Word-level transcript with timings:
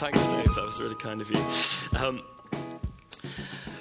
Thanks, 0.00 0.26
Dave. 0.28 0.54
That 0.54 0.64
was 0.64 0.80
really 0.80 0.94
kind 0.94 1.20
of 1.20 1.30
you. 1.30 2.00
Um, 2.02 2.22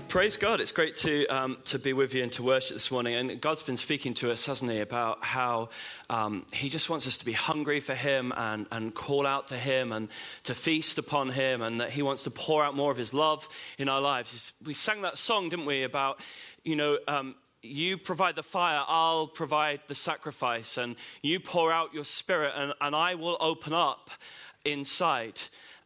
praise 0.10 0.36
God. 0.36 0.60
It's 0.60 0.74
great 0.74 0.98
to, 0.98 1.26
um, 1.28 1.60
to 1.64 1.80
be 1.80 1.94
with 1.94 2.14
you 2.14 2.24
and 2.24 2.32
to 2.34 2.44
worship 2.44 2.76
this 2.76 2.92
morning. 2.92 3.16
And 3.16 3.40
God's 3.40 3.64
been 3.64 3.78
speaking 3.78 4.14
to 4.16 4.30
us, 4.30 4.46
hasn't 4.46 4.70
He, 4.70 4.80
about 4.80 5.24
how 5.24 5.70
um, 6.10 6.46
He 6.52 6.68
just 6.68 6.90
wants 6.90 7.08
us 7.08 7.20
to 7.20 7.26
be 7.26 7.32
hungry 7.32 7.80
for 7.80 7.96
Him 7.96 8.34
and, 8.36 8.68
and 8.70 8.94
call 8.94 9.26
out 9.26 9.48
to 9.48 9.58
Him 9.58 9.94
and 9.94 10.10
to 10.44 10.54
feast 10.54 10.98
upon 10.98 11.30
Him, 11.30 11.62
and 11.62 11.80
that 11.80 11.90
He 11.90 12.02
wants 12.02 12.24
to 12.24 12.32
pour 12.32 12.66
out 12.66 12.76
more 12.76 12.92
of 12.92 12.98
His 12.98 13.14
love 13.14 13.48
in 13.78 13.88
our 13.88 14.02
lives. 14.02 14.52
We 14.66 14.74
sang 14.74 15.04
that 15.04 15.18
song, 15.18 15.48
didn't 15.48 15.68
we, 15.68 15.84
about, 15.84 16.20
you 16.66 16.76
know, 16.76 17.00
um, 17.08 17.36
you 17.62 17.98
provide 17.98 18.36
the 18.36 18.44
fire, 18.44 18.84
I'll 18.86 19.28
provide 19.28 19.80
the 19.88 19.96
sacrifice, 19.96 20.76
and 20.76 20.98
you 21.22 21.40
pour 21.40 21.72
out 21.72 21.94
your 21.94 22.04
spirit, 22.04 22.52
and, 22.58 22.74
and 22.82 22.94
I 22.94 23.16
will 23.16 23.38
open 23.40 23.72
up 23.72 24.10
inside. 24.66 25.40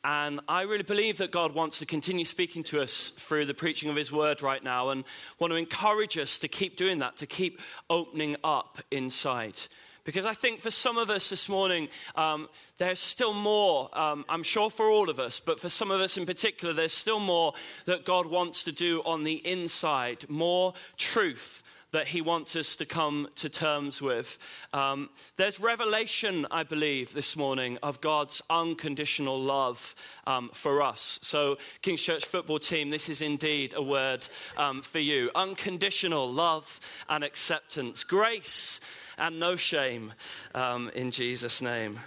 And 0.03 0.41
I 0.49 0.63
really 0.63 0.84
believe 0.84 1.17
that 1.20 1.31
God 1.31 1.53
wants 1.53 1.80
to 1.80 1.85
continue 1.85 2.25
speaking 2.25 2.63
to 2.63 2.81
us 2.81 3.13
through 3.17 3.45
the 3.45 3.53
preaching 3.53 3.89
of 3.89 3.95
His 3.95 4.11
word 4.11 4.41
right 4.41 4.63
now 4.63 4.89
and 4.89 5.05
want 5.39 5.52
to 5.52 5.55
encourage 5.57 6.17
us 6.17 6.39
to 6.39 6.48
keep 6.48 6.75
doing 6.75 6.99
that, 6.99 7.17
to 7.17 7.25
keep 7.25 7.61
opening 7.89 8.35
up 8.44 8.80
inside. 8.91 9.58
Because 10.03 10.25
I 10.25 10.34
think 10.34 10.59
for 10.59 10.71
some 10.71 10.97
of 10.97 11.09
us 11.09 11.30
this 11.30 11.47
morning, 11.47 11.88
um, 12.16 12.49
there's 12.77 12.99
still 12.99 13.34
more, 13.34 13.89
um, 13.97 14.25
I'm 14.27 14.44
sure 14.44 14.70
for 14.70 14.89
all 14.89 15.09
of 15.09 15.17
us, 15.17 15.39
but 15.39 15.61
for 15.61 15.70
some 15.70 15.91
of 15.91 16.02
us 16.02 16.17
in 16.17 16.25
particular, 16.25 16.73
there's 16.73 16.94
still 16.94 17.22
more 17.22 17.53
that 17.85 18.03
God 18.03 18.25
wants 18.25 18.66
to 18.66 18.73
do 18.73 19.02
on 19.05 19.23
the 19.23 19.35
inside, 19.47 20.25
more 20.30 20.73
truth 20.97 21.62
that 21.93 22.07
he 22.07 22.21
wants 22.21 22.55
us 22.55 22.75
to 22.75 22.85
come 22.85 23.29
to 23.35 23.47
terms 23.47 24.02
with. 24.02 24.38
Um, 24.73 25.09
there's 25.38 25.59
revelation, 25.59 26.45
I 26.52 26.63
believe, 26.63 27.13
this 27.13 27.38
morning 27.38 27.77
of 27.81 28.02
God's 28.02 28.41
unconditional 28.49 29.39
love 29.39 29.95
um, 30.27 30.49
for 30.53 30.81
us. 30.81 31.19
So, 31.21 31.58
King's 31.81 32.02
Church 32.02 32.25
football 32.25 32.59
team, 32.59 32.89
this 32.89 33.09
is 33.09 33.21
indeed 33.21 33.75
a 33.77 33.81
word 33.81 34.27
um, 34.58 34.81
for 34.81 34.99
you 34.99 35.30
unconditional 35.36 36.30
love 36.30 36.80
and 37.09 37.23
acceptance, 37.23 38.03
grace 38.03 38.80
and 39.19 39.39
no 39.39 39.55
shame 39.55 40.14
um, 40.55 40.89
in 40.95 41.11
Jesus' 41.11 41.61
name. 41.61 41.99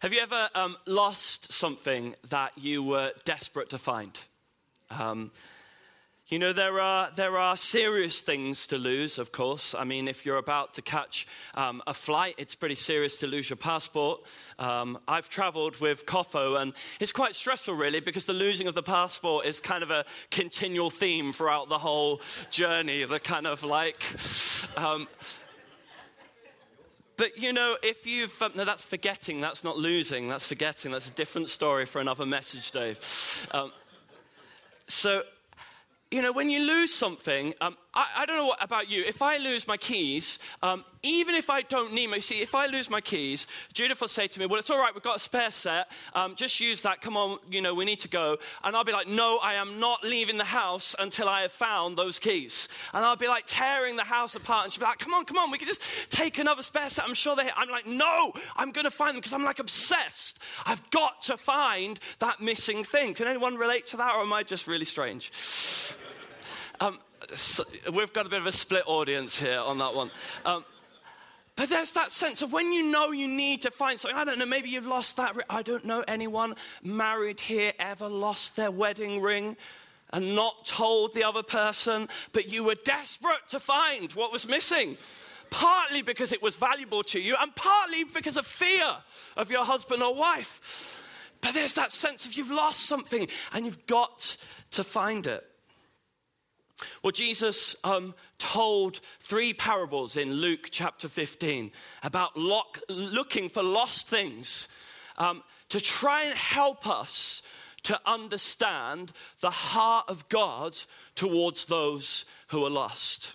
Have 0.00 0.12
you 0.12 0.20
ever 0.20 0.48
um, 0.54 0.76
lost 0.86 1.52
something 1.52 2.14
that 2.30 2.52
you 2.56 2.82
were 2.82 3.12
desperate 3.24 3.70
to 3.70 3.78
find? 3.78 4.16
Um, 4.90 5.32
you 6.28 6.38
know, 6.38 6.52
there 6.52 6.78
are, 6.78 7.10
there 7.16 7.38
are 7.38 7.56
serious 7.56 8.20
things 8.20 8.66
to 8.66 8.76
lose, 8.76 9.18
of 9.18 9.32
course. 9.32 9.74
I 9.74 9.84
mean, 9.84 10.08
if 10.08 10.26
you're 10.26 10.36
about 10.36 10.74
to 10.74 10.82
catch 10.82 11.26
um, 11.54 11.82
a 11.86 11.94
flight, 11.94 12.34
it's 12.36 12.54
pretty 12.54 12.74
serious 12.74 13.16
to 13.18 13.26
lose 13.26 13.48
your 13.48 13.56
passport. 13.56 14.20
Um, 14.58 14.98
I've 15.08 15.30
traveled 15.30 15.80
with 15.80 16.04
COFO, 16.04 16.60
and 16.60 16.74
it's 17.00 17.12
quite 17.12 17.34
stressful, 17.34 17.74
really, 17.74 18.00
because 18.00 18.26
the 18.26 18.34
losing 18.34 18.66
of 18.66 18.74
the 18.74 18.82
passport 18.82 19.46
is 19.46 19.58
kind 19.58 19.82
of 19.82 19.90
a 19.90 20.04
continual 20.30 20.90
theme 20.90 21.32
throughout 21.32 21.70
the 21.70 21.78
whole 21.78 22.20
journey. 22.50 23.04
The 23.04 23.20
kind 23.20 23.46
of 23.46 23.62
like. 23.62 24.02
Um, 24.76 25.08
but 27.16 27.38
you 27.38 27.54
know, 27.54 27.78
if 27.82 28.06
you've. 28.06 28.42
Um, 28.42 28.52
no, 28.54 28.66
that's 28.66 28.84
forgetting, 28.84 29.40
that's 29.40 29.64
not 29.64 29.78
losing, 29.78 30.28
that's 30.28 30.46
forgetting. 30.46 30.92
That's 30.92 31.08
a 31.08 31.14
different 31.14 31.48
story 31.48 31.86
for 31.86 32.00
another 32.00 32.26
message, 32.26 32.70
Dave. 32.70 32.98
Um, 33.50 33.72
so 34.88 35.22
you 36.10 36.22
know, 36.22 36.32
when 36.32 36.48
you 36.48 36.60
lose 36.60 36.92
something, 36.92 37.54
um, 37.60 37.76
I, 37.98 38.22
I, 38.22 38.26
don't 38.26 38.36
know 38.36 38.46
what 38.46 38.62
about 38.62 38.88
you. 38.88 39.02
If 39.04 39.22
I 39.22 39.38
lose 39.38 39.66
my 39.66 39.76
keys, 39.76 40.38
um, 40.62 40.84
even 41.02 41.34
if 41.34 41.50
I 41.50 41.62
don't 41.62 41.92
need 41.92 42.06
my, 42.06 42.20
see, 42.20 42.40
if 42.40 42.54
I 42.54 42.66
lose 42.66 42.88
my 42.88 43.00
keys, 43.00 43.48
Judith 43.72 44.00
will 44.00 44.06
say 44.06 44.28
to 44.28 44.38
me, 44.38 44.46
well, 44.46 44.60
it's 44.60 44.70
all 44.70 44.78
right, 44.78 44.94
we've 44.94 45.02
got 45.02 45.16
a 45.16 45.18
spare 45.18 45.50
set. 45.50 45.90
Um, 46.14 46.36
just 46.36 46.60
use 46.60 46.82
that. 46.82 47.00
Come 47.00 47.16
on, 47.16 47.40
you 47.50 47.60
know, 47.60 47.74
we 47.74 47.84
need 47.84 47.98
to 48.00 48.08
go. 48.08 48.38
And 48.62 48.76
I'll 48.76 48.84
be 48.84 48.92
like, 48.92 49.08
no, 49.08 49.40
I 49.42 49.54
am 49.54 49.80
not 49.80 50.04
leaving 50.04 50.38
the 50.38 50.44
house 50.44 50.94
until 50.96 51.28
I 51.28 51.40
have 51.40 51.50
found 51.50 51.98
those 51.98 52.20
keys. 52.20 52.68
And 52.94 53.04
I'll 53.04 53.16
be 53.16 53.26
like 53.26 53.44
tearing 53.48 53.96
the 53.96 54.04
house 54.04 54.36
apart. 54.36 54.66
And 54.66 54.72
she'll 54.72 54.80
be 54.82 54.86
like, 54.86 55.00
come 55.00 55.12
on, 55.12 55.24
come 55.24 55.36
on, 55.36 55.50
we 55.50 55.58
can 55.58 55.66
just 55.66 55.82
take 56.08 56.38
another 56.38 56.62
spare 56.62 56.90
set. 56.90 57.04
I'm 57.04 57.14
sure 57.14 57.34
they, 57.34 57.50
I'm 57.56 57.68
like, 57.68 57.86
no, 57.86 58.32
I'm 58.54 58.70
going 58.70 58.84
to 58.84 58.92
find 58.92 59.16
them 59.16 59.20
because 59.22 59.32
I'm 59.32 59.42
like 59.42 59.58
obsessed. 59.58 60.38
I've 60.64 60.88
got 60.90 61.22
to 61.22 61.36
find 61.36 61.98
that 62.20 62.40
missing 62.40 62.84
thing. 62.84 63.14
Can 63.14 63.26
anyone 63.26 63.56
relate 63.56 63.86
to 63.86 63.96
that 63.96 64.14
or 64.14 64.22
am 64.22 64.32
I 64.32 64.44
just 64.44 64.68
really 64.68 64.84
strange? 64.84 65.32
Um, 66.80 67.00
so 67.34 67.64
we've 67.92 68.12
got 68.12 68.26
a 68.26 68.28
bit 68.28 68.40
of 68.40 68.46
a 68.46 68.52
split 68.52 68.84
audience 68.86 69.38
here 69.38 69.58
on 69.58 69.78
that 69.78 69.94
one. 69.94 70.10
Um, 70.44 70.64
but 71.56 71.68
there's 71.68 71.92
that 71.94 72.12
sense 72.12 72.40
of 72.40 72.52
when 72.52 72.72
you 72.72 72.84
know 72.84 73.10
you 73.10 73.26
need 73.26 73.62
to 73.62 73.72
find 73.72 73.98
something. 73.98 74.16
I 74.16 74.24
don't 74.24 74.38
know, 74.38 74.46
maybe 74.46 74.68
you've 74.68 74.86
lost 74.86 75.16
that. 75.16 75.36
I 75.50 75.62
don't 75.62 75.84
know 75.84 76.04
anyone 76.06 76.54
married 76.84 77.40
here 77.40 77.72
ever 77.80 78.08
lost 78.08 78.54
their 78.54 78.70
wedding 78.70 79.20
ring 79.20 79.56
and 80.12 80.34
not 80.36 80.64
told 80.64 81.14
the 81.14 81.24
other 81.24 81.42
person, 81.42 82.08
but 82.32 82.48
you 82.48 82.64
were 82.64 82.76
desperate 82.76 83.48
to 83.48 83.60
find 83.60 84.12
what 84.12 84.32
was 84.32 84.46
missing. 84.48 84.96
Partly 85.50 86.02
because 86.02 86.32
it 86.32 86.42
was 86.42 86.56
valuable 86.56 87.02
to 87.04 87.18
you, 87.18 87.34
and 87.40 87.54
partly 87.56 88.04
because 88.04 88.36
of 88.36 88.46
fear 88.46 88.86
of 89.36 89.50
your 89.50 89.64
husband 89.64 90.02
or 90.02 90.14
wife. 90.14 91.04
But 91.40 91.54
there's 91.54 91.74
that 91.74 91.90
sense 91.90 92.26
of 92.26 92.34
you've 92.34 92.50
lost 92.50 92.80
something 92.80 93.28
and 93.52 93.64
you've 93.64 93.86
got 93.86 94.36
to 94.72 94.84
find 94.84 95.26
it. 95.26 95.44
Well, 97.02 97.10
Jesus 97.10 97.74
um, 97.82 98.14
told 98.38 99.00
three 99.20 99.52
parables 99.52 100.16
in 100.16 100.32
Luke 100.32 100.68
chapter 100.70 101.08
15 101.08 101.72
about 102.02 102.36
lock, 102.36 102.80
looking 102.88 103.48
for 103.48 103.62
lost 103.62 104.08
things 104.08 104.68
um, 105.16 105.42
to 105.70 105.80
try 105.80 106.22
and 106.22 106.34
help 106.38 106.86
us 106.86 107.42
to 107.84 108.00
understand 108.06 109.12
the 109.40 109.50
heart 109.50 110.06
of 110.08 110.28
God 110.28 110.76
towards 111.14 111.64
those 111.66 112.24
who 112.48 112.64
are 112.64 112.70
lost. 112.70 113.34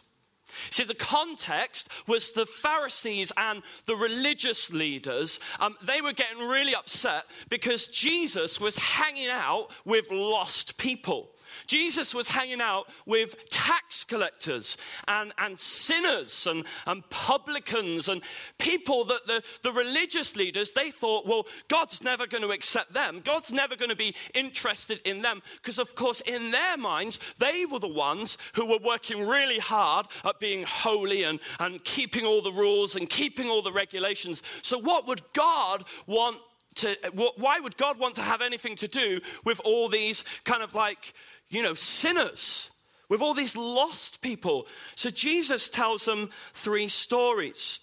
See, 0.70 0.84
the 0.84 0.94
context 0.94 1.90
was 2.08 2.32
the 2.32 2.46
Pharisees 2.46 3.32
and 3.38 3.64
the 3.86 3.96
religious 3.96 4.72
leaders. 4.72 5.40
Um, 5.60 5.76
they 5.82 6.02
were 6.02 6.14
getting 6.14 6.48
really 6.48 6.76
upset 6.76 7.26
because 7.50 7.88
Jesus 7.88 8.60
was 8.60 8.78
hanging 8.78 9.30
out 9.30 9.72
with 9.86 10.12
lost 10.12 10.78
people. 10.78 11.32
Jesus 11.68 12.14
was 12.14 12.28
hanging 12.28 12.62
out 12.62 12.88
with 13.06 13.50
tax 13.50 14.04
collectors 14.04 14.78
and, 15.08 15.34
and 15.38 15.58
sinners 15.60 16.48
and, 16.48 16.66
and 16.86 17.08
publicans 17.10 18.10
and 18.10 18.22
people 18.58 19.06
that 19.06 19.26
the, 19.28 19.44
the 19.64 19.72
religious 19.72 20.36
leaders, 20.36 20.74
they 20.74 20.92
thought, 20.92 21.26
well, 21.26 21.48
God's 21.68 22.04
never 22.04 22.28
going 22.28 22.44
to 22.44 22.52
accept 22.52 22.94
them. 22.94 23.22
God's 23.24 23.52
never 23.52 23.76
going 23.76 23.90
to 23.90 23.96
be 23.96 24.16
interested 24.34 25.00
in 25.06 25.22
them. 25.22 25.42
Because, 25.58 25.80
of 25.80 25.96
course, 25.96 26.22
in 26.22 26.52
their 26.52 26.78
minds, 26.78 27.20
they 27.40 27.66
were 27.66 27.80
the 27.80 27.88
ones 27.88 28.38
who 28.54 28.66
were 28.66 28.80
working 28.84 29.28
really 29.28 29.60
hard 29.60 30.08
at 30.26 30.40
being 30.40 30.64
holy 30.68 31.24
and, 31.24 31.40
and 31.60 31.84
keeping 31.84 32.26
all 32.26 32.42
the 32.42 32.52
rules 32.52 32.96
and 32.96 33.10
keeping 33.10 33.50
all 33.50 33.62
the 33.62 33.72
regulations. 33.72 34.44
So, 34.62 34.78
what 34.78 35.08
would 35.08 35.22
God 35.34 35.86
want 36.08 36.38
to, 36.76 36.96
why 37.14 37.60
would 37.60 37.78
God 37.78 38.00
want 38.00 38.16
to 38.16 38.22
have 38.22 38.42
anything 38.42 38.76
to 38.78 38.88
do 38.88 39.22
with 39.46 39.60
all 39.64 39.90
these 39.90 40.24
kind 40.44 40.64
of 40.64 40.74
like, 40.74 41.14
you 41.54 41.64
know, 41.64 41.74
sinners? 41.74 42.70
With 43.10 43.22
all 43.22 43.34
these 43.34 43.56
lost 43.56 44.22
people. 44.22 44.66
So 44.96 45.10
Jesus 45.10 45.70
tells 45.70 46.06
them 46.06 46.30
three 46.54 46.88
stories. 46.88 47.80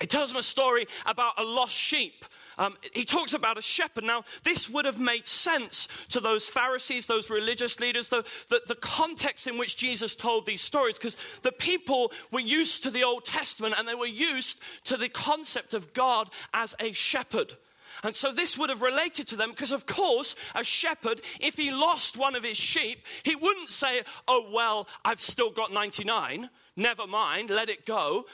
He 0.00 0.06
tells 0.06 0.30
them 0.30 0.38
a 0.38 0.42
story 0.42 0.86
about 1.06 1.34
a 1.38 1.44
lost 1.44 1.72
sheep. 1.72 2.24
Um, 2.58 2.76
he 2.92 3.04
talks 3.04 3.34
about 3.34 3.56
a 3.56 3.62
shepherd. 3.62 4.04
Now, 4.04 4.24
this 4.42 4.68
would 4.68 4.84
have 4.84 4.98
made 4.98 5.26
sense 5.26 5.88
to 6.10 6.20
those 6.20 6.48
Pharisees, 6.48 7.06
those 7.06 7.30
religious 7.30 7.78
leaders, 7.78 8.08
the, 8.08 8.24
the, 8.48 8.62
the 8.66 8.74
context 8.74 9.46
in 9.46 9.58
which 9.58 9.76
Jesus 9.76 10.16
told 10.16 10.44
these 10.44 10.60
stories, 10.60 10.98
because 10.98 11.16
the 11.42 11.52
people 11.52 12.12
were 12.32 12.40
used 12.40 12.82
to 12.82 12.90
the 12.90 13.04
Old 13.04 13.24
Testament 13.24 13.76
and 13.78 13.86
they 13.86 13.94
were 13.94 14.06
used 14.06 14.58
to 14.84 14.96
the 14.96 15.08
concept 15.08 15.72
of 15.72 15.94
God 15.94 16.30
as 16.52 16.74
a 16.80 16.92
shepherd. 16.92 17.56
And 18.02 18.14
so 18.14 18.32
this 18.32 18.56
would 18.56 18.70
have 18.70 18.82
related 18.82 19.26
to 19.28 19.36
them 19.36 19.50
because, 19.50 19.72
of 19.72 19.86
course, 19.86 20.36
a 20.54 20.64
shepherd, 20.64 21.20
if 21.40 21.56
he 21.56 21.70
lost 21.70 22.16
one 22.16 22.34
of 22.34 22.44
his 22.44 22.56
sheep, 22.56 23.04
he 23.22 23.34
wouldn't 23.34 23.70
say, 23.70 24.02
Oh, 24.26 24.48
well, 24.52 24.88
I've 25.04 25.20
still 25.20 25.50
got 25.50 25.72
99. 25.72 26.50
Never 26.76 27.06
mind, 27.06 27.50
let 27.50 27.68
it 27.68 27.86
go. 27.86 28.26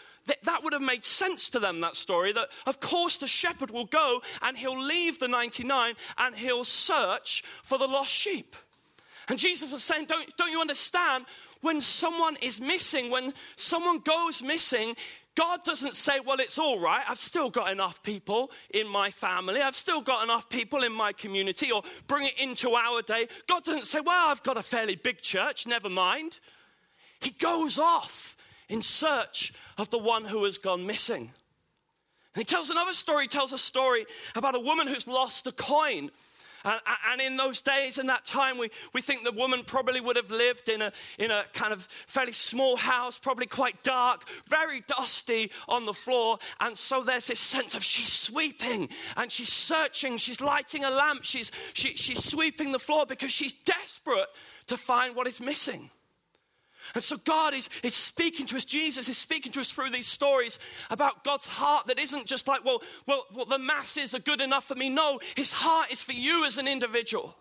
That 0.45 0.65
would 0.65 0.73
have 0.73 0.83
made 0.83 1.05
sense 1.05 1.51
to 1.51 1.59
them, 1.59 1.81
that 1.83 1.97
story. 1.97 2.33
That, 2.33 2.49
of 2.67 2.81
course, 2.81 3.19
the 3.19 3.27
shepherd 3.27 3.71
will 3.71 3.85
go 3.85 4.23
and 4.41 4.57
he'll 4.57 4.81
leave 4.81 5.19
the 5.19 5.29
99 5.29 5.95
and 6.17 6.35
he'll 6.35 6.65
search 6.65 7.45
for 7.63 7.77
the 7.77 7.87
lost 7.87 8.11
sheep. 8.11 8.57
And 9.29 9.39
Jesus 9.39 9.71
was 9.71 9.83
saying, 9.83 10.07
Don't, 10.07 10.37
don't 10.37 10.51
you 10.51 10.61
understand? 10.61 11.27
When 11.61 11.81
someone 11.81 12.37
is 12.43 12.61
missing, 12.61 13.11
when 13.11 13.33
someone 13.57 14.01
goes 14.01 14.43
missing, 14.43 14.97
God 15.37 15.65
doesn't 15.65 15.95
say, 15.95 16.21
well, 16.21 16.39
it's 16.39 16.59
all 16.59 16.79
right. 16.79 17.03
I've 17.09 17.19
still 17.19 17.51
got 17.51 17.73
enough 17.73 18.03
people 18.03 18.53
in 18.71 18.87
my 18.87 19.11
family. 19.11 19.61
I've 19.61 19.77
still 19.77 20.01
got 20.01 20.23
enough 20.23 20.49
people 20.49 20.85
in 20.85 20.93
my 20.93 21.13
community, 21.13 21.73
or 21.73 21.83
bring 22.07 22.27
it 22.27 22.41
into 22.41 22.75
our 22.75 23.03
day. 23.03 23.27
God 23.49 23.65
doesn't 23.65 23.87
say, 23.87 24.01
well, 24.01 24.31
I've 24.31 24.43
got 24.45 24.57
a 24.57 24.63
fairly 24.63 24.95
big 24.95 25.21
church. 25.21 25.67
Never 25.67 25.89
mind. 25.89 26.39
He 27.21 27.31
goes 27.31 27.79
off 27.79 28.37
in 28.69 28.83
search 28.83 29.53
of 29.77 29.91
the 29.91 29.99
one 29.99 30.25
who 30.25 30.45
has 30.45 30.59
gone 30.59 30.87
missing. 30.87 31.33
And 32.35 32.41
he 32.41 32.45
tells 32.45 32.71
another 32.71 32.93
story, 32.93 33.25
he 33.25 33.29
tells 33.29 33.53
a 33.53 33.59
story 33.59 34.07
about 34.35 34.55
a 34.55 34.61
woman 34.61 34.87
who's 34.87 35.07
lost 35.07 35.47
a 35.47 35.53
coin. 35.53 36.11
And, 36.65 36.81
and, 37.11 37.21
in 37.21 37.37
those 37.37 37.61
days, 37.61 37.99
in 37.99 38.07
that 38.07 38.25
time, 38.25 38.59
we, 38.59 38.71
we 38.93 39.03
think 39.03 39.25
the 39.25 39.33
woman 39.33 39.63
probably 39.65 40.01
would 40.01 40.17
have 40.17 40.31
lived 40.31 40.69
in 40.69 40.81
a, 40.83 40.93
in 41.19 41.31
a 41.31 41.45
kind 41.53 41.73
of 41.73 41.83
fairly 42.07 42.33
small 42.33 42.77
house, 42.77 43.19
probably 43.19 43.47
quite 43.47 43.83
dark, 43.83 44.29
very 44.49 44.83
dusty 44.87 45.51
on 45.69 45.85
the 45.87 45.93
floor. 45.93 46.39
And 46.61 46.77
so 46.77 47.03
there's 47.03 47.27
this 47.27 47.41
sense 47.41 47.75
of 47.75 47.85
she's 47.85 48.13
sweeping 48.13 48.89
and 49.17 49.31
she's 49.31 49.53
searching, 49.53 50.17
she's 50.17 50.41
lighting 50.41 50.85
a 50.85 50.91
lamp, 50.91 51.25
she's, 51.25 51.53
she, 51.75 51.97
she's 51.97 52.25
sweeping 52.25 52.73
the 52.73 52.79
floor 52.79 53.05
because 53.07 53.33
she's 53.33 53.53
desperate 53.53 54.29
to 54.67 54.77
find 54.77 55.15
what 55.15 55.27
is 55.27 55.41
missing. 55.41 55.91
And 56.95 57.03
so 57.03 57.17
God 57.17 57.55
is, 57.55 57.69
is 57.83 57.95
speaking 57.95 58.47
to 58.47 58.57
us, 58.57 58.65
Jesus 58.65 59.09
is 59.09 59.19
speaking 59.19 59.53
to 59.53 59.61
us 59.61 59.71
through 59.71 59.91
these 59.91 60.07
stories 60.07 60.59
about 60.91 61.25
God's 61.25 61.47
heart 61.47 61.87
that 61.87 61.99
isn't 61.99 62.27
just 62.27 62.47
like, 62.47 62.65
well, 62.65 62.83
well, 63.07 63.25
well, 63.35 63.47
the 63.47 63.59
masses 63.59 64.15
are 64.15 64.21
good 64.21 64.41
enough 64.41 64.65
for 64.65 64.75
me. 64.75 64.89
No, 64.89 65.21
his 65.37 65.53
heart 65.53 65.93
is 65.93 66.01
for 66.01 66.13
you 66.13 66.45
as 66.45 66.59
an 66.59 66.69
individual. 66.69 67.35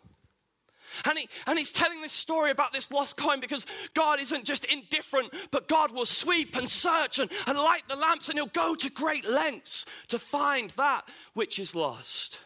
And, 1.06 1.18
he, 1.18 1.28
and 1.48 1.58
he's 1.58 1.72
telling 1.72 2.02
this 2.02 2.12
story 2.12 2.52
about 2.52 2.72
this 2.72 2.92
lost 2.92 3.18
coin 3.18 3.40
because 3.40 3.66
God 3.94 4.20
isn't 4.20 4.46
just 4.46 4.66
indifferent, 4.66 5.34
but 5.52 5.68
God 5.68 5.92
will 5.92 6.06
sweep 6.06 6.56
and 6.56 6.70
search 6.70 7.20
and, 7.20 7.32
and 7.48 7.58
light 7.58 7.84
the 7.88 7.96
lamps 7.96 8.30
and 8.30 8.38
he'll 8.38 8.46
go 8.48 8.76
to 8.76 8.90
great 8.90 9.28
lengths 9.28 9.86
to 10.10 10.20
find 10.20 10.70
that 10.72 11.04
which 11.34 11.60
is 11.60 11.76
lost. 11.76 12.40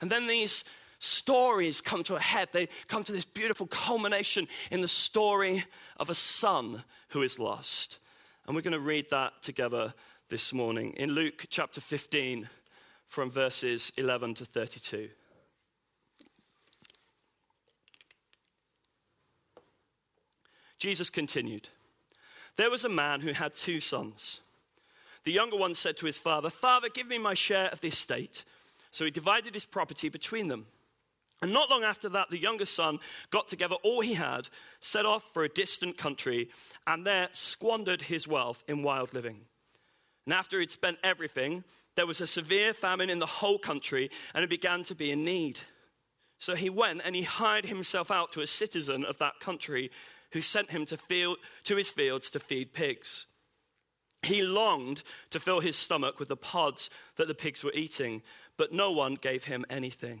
And 0.00 0.10
then 0.10 0.26
these 0.26 0.64
stories 0.98 1.80
come 1.80 2.02
to 2.04 2.16
a 2.16 2.20
head. 2.20 2.48
They 2.52 2.68
come 2.88 3.04
to 3.04 3.12
this 3.12 3.24
beautiful 3.24 3.66
culmination 3.66 4.48
in 4.70 4.80
the 4.80 4.88
story 4.88 5.64
of 5.96 6.10
a 6.10 6.14
son 6.14 6.84
who 7.08 7.22
is 7.22 7.38
lost. 7.38 7.98
And 8.46 8.54
we're 8.54 8.62
going 8.62 8.72
to 8.72 8.80
read 8.80 9.10
that 9.10 9.42
together 9.42 9.94
this 10.28 10.52
morning 10.52 10.92
in 10.96 11.10
Luke 11.10 11.46
chapter 11.48 11.80
15 11.80 12.48
from 13.06 13.30
verses 13.30 13.92
11 13.96 14.34
to 14.34 14.44
32. 14.44 15.08
Jesus 20.78 21.10
continued 21.10 21.68
There 22.56 22.70
was 22.70 22.84
a 22.84 22.88
man 22.88 23.20
who 23.20 23.32
had 23.32 23.54
two 23.54 23.80
sons. 23.80 24.40
The 25.24 25.32
younger 25.32 25.56
one 25.56 25.74
said 25.74 25.96
to 25.98 26.06
his 26.06 26.16
father, 26.16 26.48
Father, 26.48 26.88
give 26.88 27.06
me 27.06 27.18
my 27.18 27.34
share 27.34 27.68
of 27.68 27.80
the 27.80 27.88
estate. 27.88 28.44
So 28.90 29.04
he 29.04 29.10
divided 29.10 29.54
his 29.54 29.64
property 29.64 30.08
between 30.08 30.48
them. 30.48 30.66
And 31.40 31.52
not 31.52 31.70
long 31.70 31.84
after 31.84 32.08
that, 32.10 32.30
the 32.30 32.38
younger 32.38 32.64
son 32.64 32.98
got 33.30 33.48
together 33.48 33.76
all 33.84 34.00
he 34.00 34.14
had, 34.14 34.48
set 34.80 35.06
off 35.06 35.22
for 35.32 35.44
a 35.44 35.48
distant 35.48 35.96
country, 35.96 36.50
and 36.86 37.06
there 37.06 37.28
squandered 37.32 38.02
his 38.02 38.26
wealth 38.26 38.64
in 38.66 38.82
wild 38.82 39.14
living. 39.14 39.42
And 40.26 40.34
after 40.34 40.60
he'd 40.60 40.70
spent 40.70 40.98
everything, 41.04 41.62
there 41.94 42.06
was 42.06 42.20
a 42.20 42.26
severe 42.26 42.74
famine 42.74 43.08
in 43.08 43.18
the 43.18 43.26
whole 43.26 43.58
country, 43.58 44.10
and 44.34 44.42
it 44.42 44.50
began 44.50 44.82
to 44.84 44.94
be 44.94 45.10
in 45.12 45.24
need. 45.24 45.60
So 46.38 46.54
he 46.54 46.70
went 46.70 47.02
and 47.04 47.14
he 47.14 47.22
hired 47.22 47.66
himself 47.66 48.10
out 48.10 48.32
to 48.32 48.40
a 48.40 48.46
citizen 48.46 49.04
of 49.04 49.18
that 49.18 49.40
country 49.40 49.90
who 50.32 50.40
sent 50.40 50.70
him 50.70 50.86
to, 50.86 50.96
field, 50.96 51.38
to 51.64 51.76
his 51.76 51.88
fields 51.88 52.30
to 52.30 52.40
feed 52.40 52.72
pigs. 52.72 53.26
He 54.22 54.42
longed 54.42 55.02
to 55.30 55.40
fill 55.40 55.60
his 55.60 55.76
stomach 55.76 56.18
with 56.18 56.28
the 56.28 56.36
pods 56.36 56.90
that 57.16 57.28
the 57.28 57.34
pigs 57.34 57.64
were 57.64 57.72
eating, 57.72 58.22
but 58.56 58.72
no 58.72 58.90
one 58.90 59.14
gave 59.14 59.44
him 59.44 59.64
anything. 59.70 60.20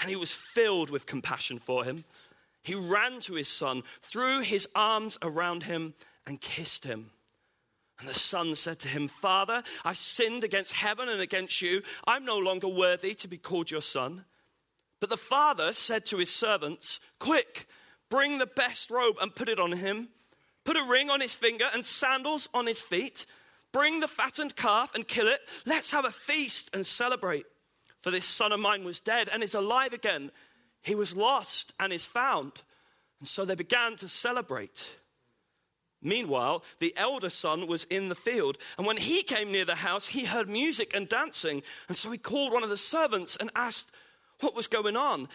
and 0.00 0.10
he 0.10 0.16
was 0.16 0.32
filled 0.32 0.90
with 0.90 1.06
compassion 1.06 1.58
for 1.58 1.84
him. 1.84 2.04
He 2.62 2.74
ran 2.74 3.20
to 3.22 3.34
his 3.34 3.48
son, 3.48 3.82
threw 4.02 4.40
his 4.40 4.68
arms 4.74 5.18
around 5.22 5.62
him, 5.62 5.94
and 6.26 6.40
kissed 6.40 6.84
him. 6.84 7.10
And 7.98 8.08
the 8.08 8.14
son 8.14 8.54
said 8.56 8.78
to 8.80 8.88
him, 8.88 9.08
Father, 9.08 9.62
I've 9.84 9.96
sinned 9.96 10.44
against 10.44 10.72
heaven 10.72 11.08
and 11.08 11.20
against 11.20 11.62
you. 11.62 11.82
I'm 12.06 12.24
no 12.24 12.38
longer 12.38 12.68
worthy 12.68 13.14
to 13.14 13.28
be 13.28 13.38
called 13.38 13.70
your 13.70 13.82
son. 13.82 14.24
But 15.00 15.10
the 15.10 15.16
father 15.16 15.72
said 15.72 16.06
to 16.06 16.18
his 16.18 16.30
servants, 16.30 17.00
Quick, 17.18 17.66
bring 18.10 18.38
the 18.38 18.46
best 18.46 18.90
robe 18.90 19.16
and 19.20 19.34
put 19.34 19.48
it 19.48 19.60
on 19.60 19.72
him. 19.72 20.08
Put 20.64 20.76
a 20.76 20.84
ring 20.84 21.10
on 21.10 21.20
his 21.20 21.34
finger 21.34 21.68
and 21.72 21.84
sandals 21.84 22.48
on 22.52 22.66
his 22.66 22.80
feet. 22.80 23.24
Bring 23.72 24.00
the 24.00 24.08
fattened 24.08 24.56
calf 24.56 24.94
and 24.94 25.06
kill 25.06 25.28
it. 25.28 25.40
Let's 25.64 25.90
have 25.90 26.04
a 26.04 26.10
feast 26.10 26.70
and 26.72 26.84
celebrate. 26.84 27.46
For 28.06 28.12
this 28.12 28.24
son 28.24 28.52
of 28.52 28.60
mine 28.60 28.84
was 28.84 29.00
dead 29.00 29.28
and 29.32 29.42
is 29.42 29.56
alive 29.56 29.92
again. 29.92 30.30
He 30.80 30.94
was 30.94 31.16
lost 31.16 31.72
and 31.80 31.92
is 31.92 32.04
found. 32.04 32.52
And 33.18 33.26
so 33.26 33.44
they 33.44 33.56
began 33.56 33.96
to 33.96 34.06
celebrate. 34.06 34.88
Meanwhile, 36.00 36.62
the 36.78 36.94
elder 36.96 37.30
son 37.30 37.66
was 37.66 37.82
in 37.90 38.08
the 38.08 38.14
field, 38.14 38.58
and 38.78 38.86
when 38.86 38.96
he 38.96 39.24
came 39.24 39.50
near 39.50 39.64
the 39.64 39.74
house, 39.74 40.06
he 40.06 40.24
heard 40.24 40.48
music 40.48 40.92
and 40.94 41.08
dancing. 41.08 41.64
And 41.88 41.96
so 41.96 42.08
he 42.12 42.16
called 42.16 42.52
one 42.52 42.62
of 42.62 42.68
the 42.68 42.76
servants 42.76 43.34
and 43.40 43.50
asked 43.56 43.90
what 44.38 44.54
was 44.54 44.68
going 44.68 44.96
on. 44.96 45.26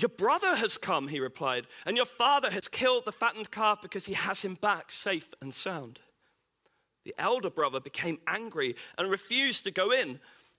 Your 0.00 0.08
brother 0.08 0.56
has 0.56 0.78
come, 0.78 1.06
he 1.06 1.20
replied, 1.20 1.68
and 1.86 1.96
your 1.96 2.06
father 2.06 2.50
has 2.50 2.66
killed 2.66 3.04
the 3.04 3.12
fattened 3.12 3.52
calf 3.52 3.80
because 3.82 4.04
he 4.04 4.14
has 4.14 4.42
him 4.42 4.54
back 4.54 4.90
safe 4.90 5.32
and 5.40 5.54
sound. 5.54 6.00
The 7.04 7.14
elder 7.18 7.50
brother 7.50 7.78
became 7.78 8.18
angry 8.26 8.74
and 8.98 9.08
refused 9.08 9.62
to 9.62 9.70
go 9.70 9.92
in. 9.92 10.18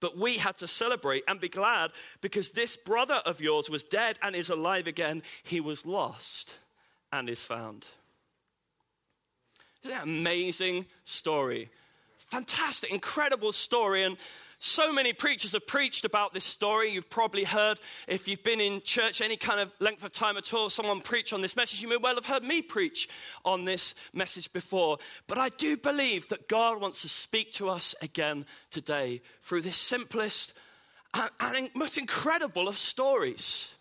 But 0.00 0.16
we 0.16 0.36
had 0.36 0.58
to 0.58 0.68
celebrate 0.68 1.24
and 1.26 1.40
be 1.40 1.48
glad 1.48 1.90
because 2.20 2.50
this 2.50 2.76
brother 2.76 3.22
of 3.24 3.40
yours 3.40 3.70
was 3.70 3.84
dead 3.84 4.18
and 4.22 4.36
is 4.36 4.50
alive 4.50 4.86
again. 4.86 5.22
He 5.42 5.60
was 5.60 5.86
lost 5.86 6.54
and 7.12 7.28
is 7.28 7.40
found. 7.40 7.86
Isn't 9.82 9.96
that 9.96 10.04
amazing 10.04 10.86
story? 11.04 11.70
Fantastic, 12.30 12.92
incredible 12.92 13.52
story. 13.52 14.02
And 14.02 14.16
so 14.58 14.90
many 14.90 15.12
preachers 15.12 15.52
have 15.52 15.66
preached 15.66 16.04
about 16.06 16.32
this 16.32 16.44
story. 16.44 16.90
You've 16.90 17.10
probably 17.10 17.44
heard, 17.44 17.78
if 18.08 18.26
you've 18.26 18.42
been 18.42 18.60
in 18.60 18.80
church 18.80 19.20
any 19.20 19.36
kind 19.36 19.60
of 19.60 19.70
length 19.80 20.02
of 20.02 20.12
time 20.12 20.38
at 20.38 20.54
all, 20.54 20.70
someone 20.70 21.02
preach 21.02 21.34
on 21.34 21.42
this 21.42 21.56
message. 21.56 21.82
You 21.82 21.88
may 21.88 21.98
well 21.98 22.14
have 22.14 22.24
heard 22.24 22.42
me 22.42 22.62
preach 22.62 23.08
on 23.44 23.66
this 23.66 23.94
message 24.14 24.50
before. 24.52 24.96
But 25.26 25.36
I 25.36 25.50
do 25.50 25.76
believe 25.76 26.28
that 26.30 26.48
God 26.48 26.80
wants 26.80 27.02
to 27.02 27.08
speak 27.08 27.52
to 27.54 27.68
us 27.68 27.94
again 28.00 28.46
today 28.70 29.20
through 29.42 29.62
this 29.62 29.76
simplest 29.76 30.54
and 31.12 31.70
most 31.74 31.98
incredible 31.98 32.68
of 32.68 32.78
stories. 32.78 33.72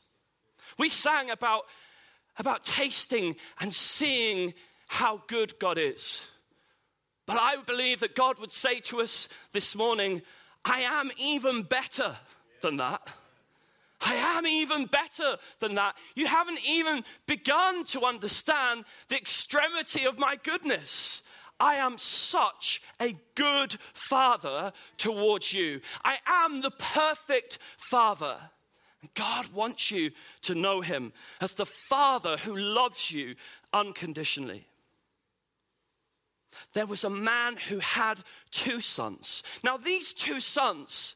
We 0.77 0.89
sang 0.89 1.29
about, 1.31 1.63
about 2.37 2.65
tasting 2.65 3.37
and 3.59 3.73
seeing 3.73 4.53
how 4.87 5.23
good 5.27 5.57
God 5.57 5.77
is. 5.77 6.27
But 7.25 7.37
I 7.39 7.55
believe 7.65 8.01
that 8.01 8.15
God 8.15 8.39
would 8.39 8.51
say 8.51 8.81
to 8.81 9.01
us 9.01 9.27
this 9.51 9.75
morning, 9.75 10.21
I 10.65 10.81
am 10.81 11.11
even 11.17 11.61
better 11.61 12.15
than 12.61 12.77
that. 12.77 13.07
I 14.01 14.15
am 14.15 14.45
even 14.45 14.87
better 14.87 15.37
than 15.59 15.75
that. 15.75 15.95
You 16.15 16.27
haven't 16.27 16.59
even 16.67 17.03
begun 17.27 17.85
to 17.85 18.01
understand 18.01 18.83
the 19.07 19.15
extremity 19.15 20.05
of 20.05 20.19
my 20.19 20.37
goodness. 20.43 21.21
I 21.59 21.75
am 21.75 21.97
such 21.97 22.81
a 22.99 23.15
good 23.35 23.77
father 23.93 24.73
towards 24.97 25.53
you. 25.53 25.81
I 26.03 26.17
am 26.25 26.61
the 26.61 26.71
perfect 26.71 27.59
father. 27.77 28.37
God 29.13 29.47
wants 29.53 29.91
you 29.91 30.11
to 30.41 30.55
know 30.55 30.81
him 30.81 31.13
as 31.39 31.53
the 31.53 31.65
father 31.65 32.37
who 32.37 32.55
loves 32.55 33.11
you 33.11 33.35
unconditionally 33.71 34.67
there 36.73 36.85
was 36.85 37.03
a 37.03 37.09
man 37.09 37.57
who 37.69 37.79
had 37.79 38.21
two 38.51 38.81
sons. 38.81 39.43
Now, 39.63 39.77
these 39.77 40.13
two 40.13 40.39
sons, 40.39 41.15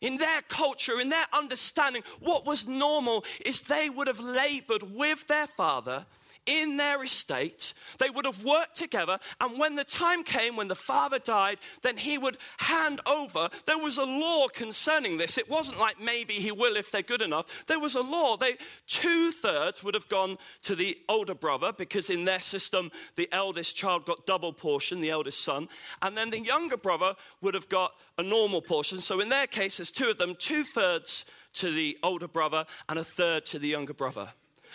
in 0.00 0.18
their 0.18 0.42
culture, 0.42 1.00
in 1.00 1.08
their 1.08 1.26
understanding, 1.32 2.02
what 2.20 2.46
was 2.46 2.66
normal 2.66 3.24
is 3.44 3.62
they 3.62 3.88
would 3.88 4.06
have 4.06 4.20
labored 4.20 4.94
with 4.94 5.26
their 5.26 5.46
father 5.46 6.06
in 6.46 6.76
their 6.76 7.02
estate. 7.02 7.74
They 7.98 8.10
would 8.10 8.24
have 8.24 8.44
worked 8.44 8.76
together, 8.76 9.18
and 9.40 9.58
when 9.58 9.74
the 9.74 9.84
time 9.84 10.22
came 10.22 10.56
when 10.56 10.68
the 10.68 10.74
father 10.74 11.18
died, 11.18 11.58
then 11.82 11.96
he 11.96 12.18
would 12.18 12.38
hand 12.58 13.00
over. 13.06 13.48
There 13.66 13.78
was 13.78 13.98
a 13.98 14.04
law 14.04 14.48
concerning 14.48 15.18
this. 15.18 15.38
It 15.38 15.50
wasn't 15.50 15.78
like 15.78 16.00
maybe 16.00 16.34
he 16.34 16.52
will 16.52 16.76
if 16.76 16.90
they're 16.90 17.02
good 17.02 17.22
enough. 17.22 17.64
There 17.66 17.80
was 17.80 17.94
a 17.94 18.00
law. 18.00 18.36
They 18.36 18.56
two 18.86 19.32
thirds 19.32 19.82
would 19.82 19.94
have 19.94 20.08
gone 20.08 20.38
to 20.62 20.74
the 20.74 20.98
older 21.08 21.34
brother 21.34 21.72
because 21.72 22.10
in 22.10 22.24
their 22.24 22.40
system 22.40 22.90
the 23.16 23.28
eldest 23.32 23.76
child 23.76 24.06
got 24.06 24.26
double 24.26 24.52
portion, 24.52 25.00
the 25.00 25.10
eldest 25.10 25.42
son, 25.42 25.68
and 26.02 26.16
then 26.16 26.30
the 26.30 26.40
younger 26.40 26.76
brother 26.76 27.14
would 27.40 27.54
have 27.54 27.68
got 27.68 27.92
a 28.18 28.22
normal 28.22 28.62
portion. 28.62 29.00
So 29.00 29.20
in 29.20 29.28
their 29.28 29.46
case, 29.46 29.78
there's 29.78 29.92
two 29.92 30.08
of 30.08 30.18
them, 30.18 30.34
two 30.38 30.64
thirds 30.64 31.24
to 31.54 31.72
the 31.72 31.98
older 32.02 32.28
brother 32.28 32.66
and 32.88 32.98
a 32.98 33.04
third 33.04 33.46
to 33.46 33.58
the 33.58 33.68
younger 33.68 33.94
brother. 33.94 34.28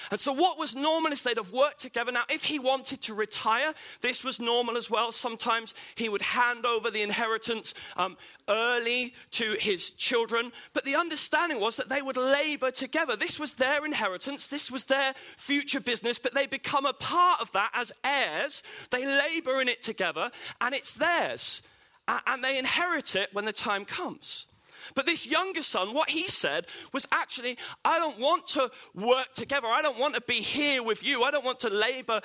And 0.10 0.20
so, 0.20 0.32
what 0.32 0.58
was 0.58 0.76
normal 0.76 1.12
is 1.12 1.22
they'd 1.22 1.38
have 1.38 1.52
worked 1.52 1.80
together. 1.80 2.12
Now, 2.12 2.24
if 2.30 2.44
he 2.44 2.60
wanted 2.60 3.02
to 3.04 3.14
retire, 3.14 3.74
this 4.02 4.24
was 4.24 4.40
normal 4.40 4.78
as 4.78 4.90
well. 4.90 5.12
Sometimes 5.12 5.74
he 5.96 6.10
would 6.10 6.22
hand 6.22 6.66
over 6.66 6.92
the 6.92 7.02
inheritance 7.02 7.74
um, 7.98 8.18
early 8.48 9.14
to 9.32 9.54
his 9.60 9.92
children. 9.92 10.52
But 10.74 10.86
the 10.86 10.96
understanding 10.96 11.60
was 11.60 11.76
that 11.78 11.90
they 11.90 12.02
would 12.02 12.18
labor 12.18 12.72
together. 12.72 13.16
This 13.16 13.40
was 13.40 13.54
their 13.54 13.86
inheritance, 13.86 14.48
this 14.48 14.72
was 14.72 14.86
their 14.86 15.14
future 15.38 15.80
business, 15.80 16.20
but 16.20 16.34
they 16.34 16.48
become 16.48 16.86
a 16.86 16.94
part 16.94 17.42
of 17.42 17.52
that 17.54 17.72
as 17.74 17.92
heirs. 18.04 18.64
They 18.90 19.06
labor 19.06 19.62
in 19.62 19.68
it 19.68 19.82
together, 19.82 20.32
and 20.60 20.74
it's 20.74 20.94
theirs. 20.94 21.62
And 22.08 22.44
they 22.44 22.58
inherit 22.58 23.16
it 23.16 23.30
when 23.32 23.46
the 23.46 23.54
time 23.54 23.86
comes. 23.86 24.48
But 24.96 25.06
this 25.06 25.26
younger 25.26 25.64
son, 25.64 25.94
what 25.94 26.10
he 26.10 26.28
said 26.28 26.68
was 26.94 27.08
actually, 27.12 27.58
I 27.84 28.00
don't 28.00 28.20
want 28.20 28.48
to 28.48 28.72
work 28.96 29.34
together. 29.34 29.68
I 29.68 29.82
don't 29.82 30.00
want 30.00 30.16
to 30.16 30.22
be 30.22 30.42
here 30.42 30.84
with 30.84 31.04
you. 31.04 31.24
I 31.24 31.32
don't 31.32 31.46
want 31.46 31.60
to 31.62 31.70
labor 31.70 32.22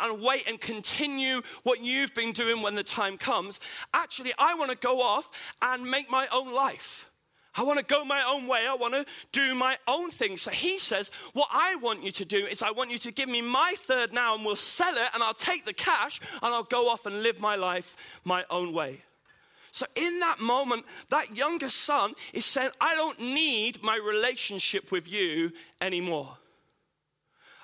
and 0.00 0.20
wait 0.20 0.48
and 0.48 0.60
continue 0.60 1.40
what 1.62 1.82
you've 1.82 2.14
been 2.14 2.32
doing 2.32 2.62
when 2.62 2.74
the 2.74 2.84
time 2.84 3.16
comes. 3.16 3.60
Actually, 3.92 4.32
I 4.38 4.54
want 4.54 4.70
to 4.70 4.76
go 4.76 5.00
off 5.00 5.28
and 5.62 5.84
make 5.84 6.10
my 6.10 6.26
own 6.32 6.52
life. 6.52 7.10
I 7.56 7.62
want 7.62 7.78
to 7.78 7.84
go 7.84 8.04
my 8.04 8.22
own 8.26 8.46
way. 8.46 8.66
I 8.68 8.74
want 8.74 8.94
to 8.94 9.06
do 9.32 9.54
my 9.54 9.78
own 9.86 10.10
thing. 10.10 10.36
So 10.36 10.50
he 10.50 10.78
says, 10.78 11.10
What 11.34 11.48
I 11.52 11.76
want 11.76 12.02
you 12.02 12.10
to 12.12 12.24
do 12.24 12.46
is, 12.46 12.62
I 12.62 12.72
want 12.72 12.90
you 12.90 12.98
to 12.98 13.12
give 13.12 13.28
me 13.28 13.42
my 13.42 13.74
third 13.78 14.12
now, 14.12 14.34
and 14.34 14.44
we'll 14.44 14.56
sell 14.56 14.94
it, 14.96 15.10
and 15.14 15.22
I'll 15.22 15.34
take 15.34 15.64
the 15.64 15.72
cash, 15.72 16.20
and 16.42 16.52
I'll 16.52 16.64
go 16.64 16.88
off 16.88 17.06
and 17.06 17.22
live 17.22 17.40
my 17.40 17.54
life 17.54 17.96
my 18.24 18.44
own 18.50 18.72
way. 18.72 19.02
So, 19.74 19.86
in 19.96 20.20
that 20.20 20.38
moment, 20.38 20.84
that 21.08 21.36
younger 21.36 21.68
son 21.68 22.12
is 22.32 22.44
saying, 22.44 22.70
I 22.80 22.94
don't 22.94 23.18
need 23.18 23.82
my 23.82 23.96
relationship 23.96 24.92
with 24.92 25.10
you 25.10 25.50
anymore. 25.80 26.38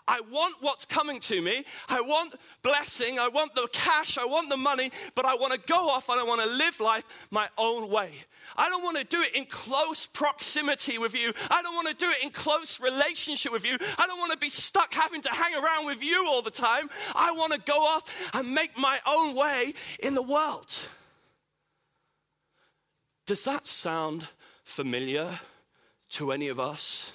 I 0.09 0.19
want 0.23 0.57
what's 0.59 0.85
coming 0.85 1.21
to 1.21 1.41
me. 1.41 1.65
I 1.89 2.01
want 2.01 2.35
blessing. 2.65 3.21
I 3.21 3.29
want 3.29 3.55
the 3.55 3.69
cash. 3.73 4.19
I 4.19 4.25
want 4.25 4.49
the 4.49 4.57
money. 4.57 4.91
But 5.15 5.25
I 5.25 5.37
want 5.37 5.53
to 5.53 5.61
go 5.61 5.89
off 5.89 6.09
and 6.09 6.19
I 6.19 6.25
want 6.25 6.41
to 6.41 6.49
live 6.49 6.81
life 6.81 7.05
my 7.31 7.47
own 7.57 7.89
way. 7.89 8.11
I 8.57 8.69
don't 8.69 8.83
want 8.83 8.97
to 8.97 9.05
do 9.05 9.23
it 9.23 9.37
in 9.37 9.47
close 9.47 10.07
proximity 10.07 10.99
with 10.99 11.15
you. 11.15 11.33
I 11.49 11.63
don't 11.63 11.77
want 11.77 11.87
to 11.91 11.95
do 11.95 12.11
it 12.11 12.25
in 12.25 12.31
close 12.31 12.81
relationship 12.81 13.53
with 13.53 13.65
you. 13.65 13.79
I 13.99 14.09
don't 14.09 14.19
want 14.19 14.33
to 14.33 14.39
be 14.39 14.51
stuck 14.51 14.93
having 14.93 15.23
to 15.23 15.29
hang 15.29 15.55
around 15.55 15.87
with 15.87 16.03
you 16.03 16.27
all 16.27 16.43
the 16.43 16.51
time. 16.51 16.91
I 17.15 17.31
want 17.31 17.53
to 17.53 17.61
go 17.61 17.81
off 17.81 18.03
and 18.35 18.53
make 18.53 18.77
my 18.77 18.99
own 19.07 19.37
way 19.37 19.75
in 20.01 20.17
the 20.17 20.23
world. 20.23 20.77
Does 23.31 23.45
that 23.45 23.65
sound 23.65 24.27
familiar 24.65 25.39
to 26.09 26.33
any 26.33 26.49
of 26.49 26.59
us? 26.59 27.13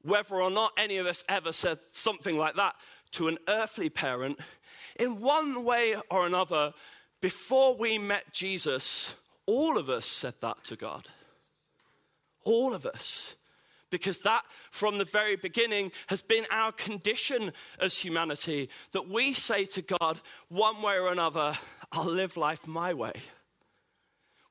Whether 0.00 0.36
or 0.40 0.48
not 0.48 0.72
any 0.78 0.96
of 0.96 1.04
us 1.04 1.22
ever 1.28 1.52
said 1.52 1.80
something 1.92 2.38
like 2.38 2.56
that 2.56 2.74
to 3.10 3.28
an 3.28 3.36
earthly 3.46 3.90
parent, 3.90 4.38
in 4.98 5.20
one 5.20 5.64
way 5.64 5.96
or 6.10 6.24
another, 6.24 6.72
before 7.20 7.76
we 7.76 7.98
met 7.98 8.32
Jesus, 8.32 9.14
all 9.44 9.76
of 9.76 9.90
us 9.90 10.06
said 10.06 10.32
that 10.40 10.64
to 10.64 10.76
God. 10.76 11.08
All 12.44 12.72
of 12.72 12.86
us. 12.86 13.34
Because 13.90 14.20
that, 14.20 14.46
from 14.70 14.96
the 14.96 15.04
very 15.04 15.36
beginning, 15.36 15.92
has 16.06 16.22
been 16.22 16.46
our 16.50 16.72
condition 16.72 17.52
as 17.80 17.98
humanity 17.98 18.70
that 18.92 19.10
we 19.10 19.34
say 19.34 19.66
to 19.66 19.82
God, 19.82 20.22
one 20.48 20.80
way 20.80 20.96
or 20.96 21.12
another, 21.12 21.52
I'll 21.92 22.06
live 22.06 22.38
life 22.38 22.66
my 22.66 22.94
way 22.94 23.12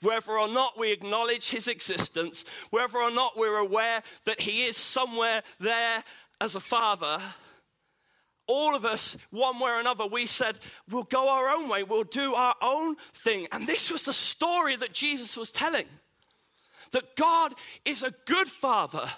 whether 0.04 0.38
or 0.38 0.48
not 0.48 0.78
we 0.78 0.92
acknowledge 0.92 1.50
his 1.50 1.68
existence, 1.68 2.46
whether 2.70 3.00
or 3.00 3.12
not 3.12 3.38
we're 3.38 3.58
aware 3.58 4.04
that 4.26 4.42
he 4.42 4.66
is 4.66 4.78
somewhere 4.78 5.42
there 5.60 6.04
as 6.42 6.56
a 6.56 6.60
father, 6.60 7.22
all 8.46 8.76
of 8.76 8.86
us, 8.86 9.16
one 9.32 9.60
way 9.60 9.72
or 9.72 9.80
another, 9.80 10.06
we 10.06 10.26
said, 10.26 10.60
we'll 10.90 11.04
go 11.04 11.30
our 11.30 11.50
own 11.50 11.70
way, 11.70 11.84
we'll 11.84 12.04
do 12.04 12.36
our 12.36 12.56
own 12.62 12.96
thing. 13.14 13.48
And 13.52 13.66
this 13.66 13.90
was 13.90 14.06
the 14.06 14.14
story 14.14 14.76
that 14.76 14.94
Jesus 14.94 15.38
was 15.38 15.52
telling 15.52 15.86
that 16.92 17.16
God 17.16 17.54
is 17.86 18.04
a 18.04 18.14
good 18.26 18.48
father. 18.48 19.10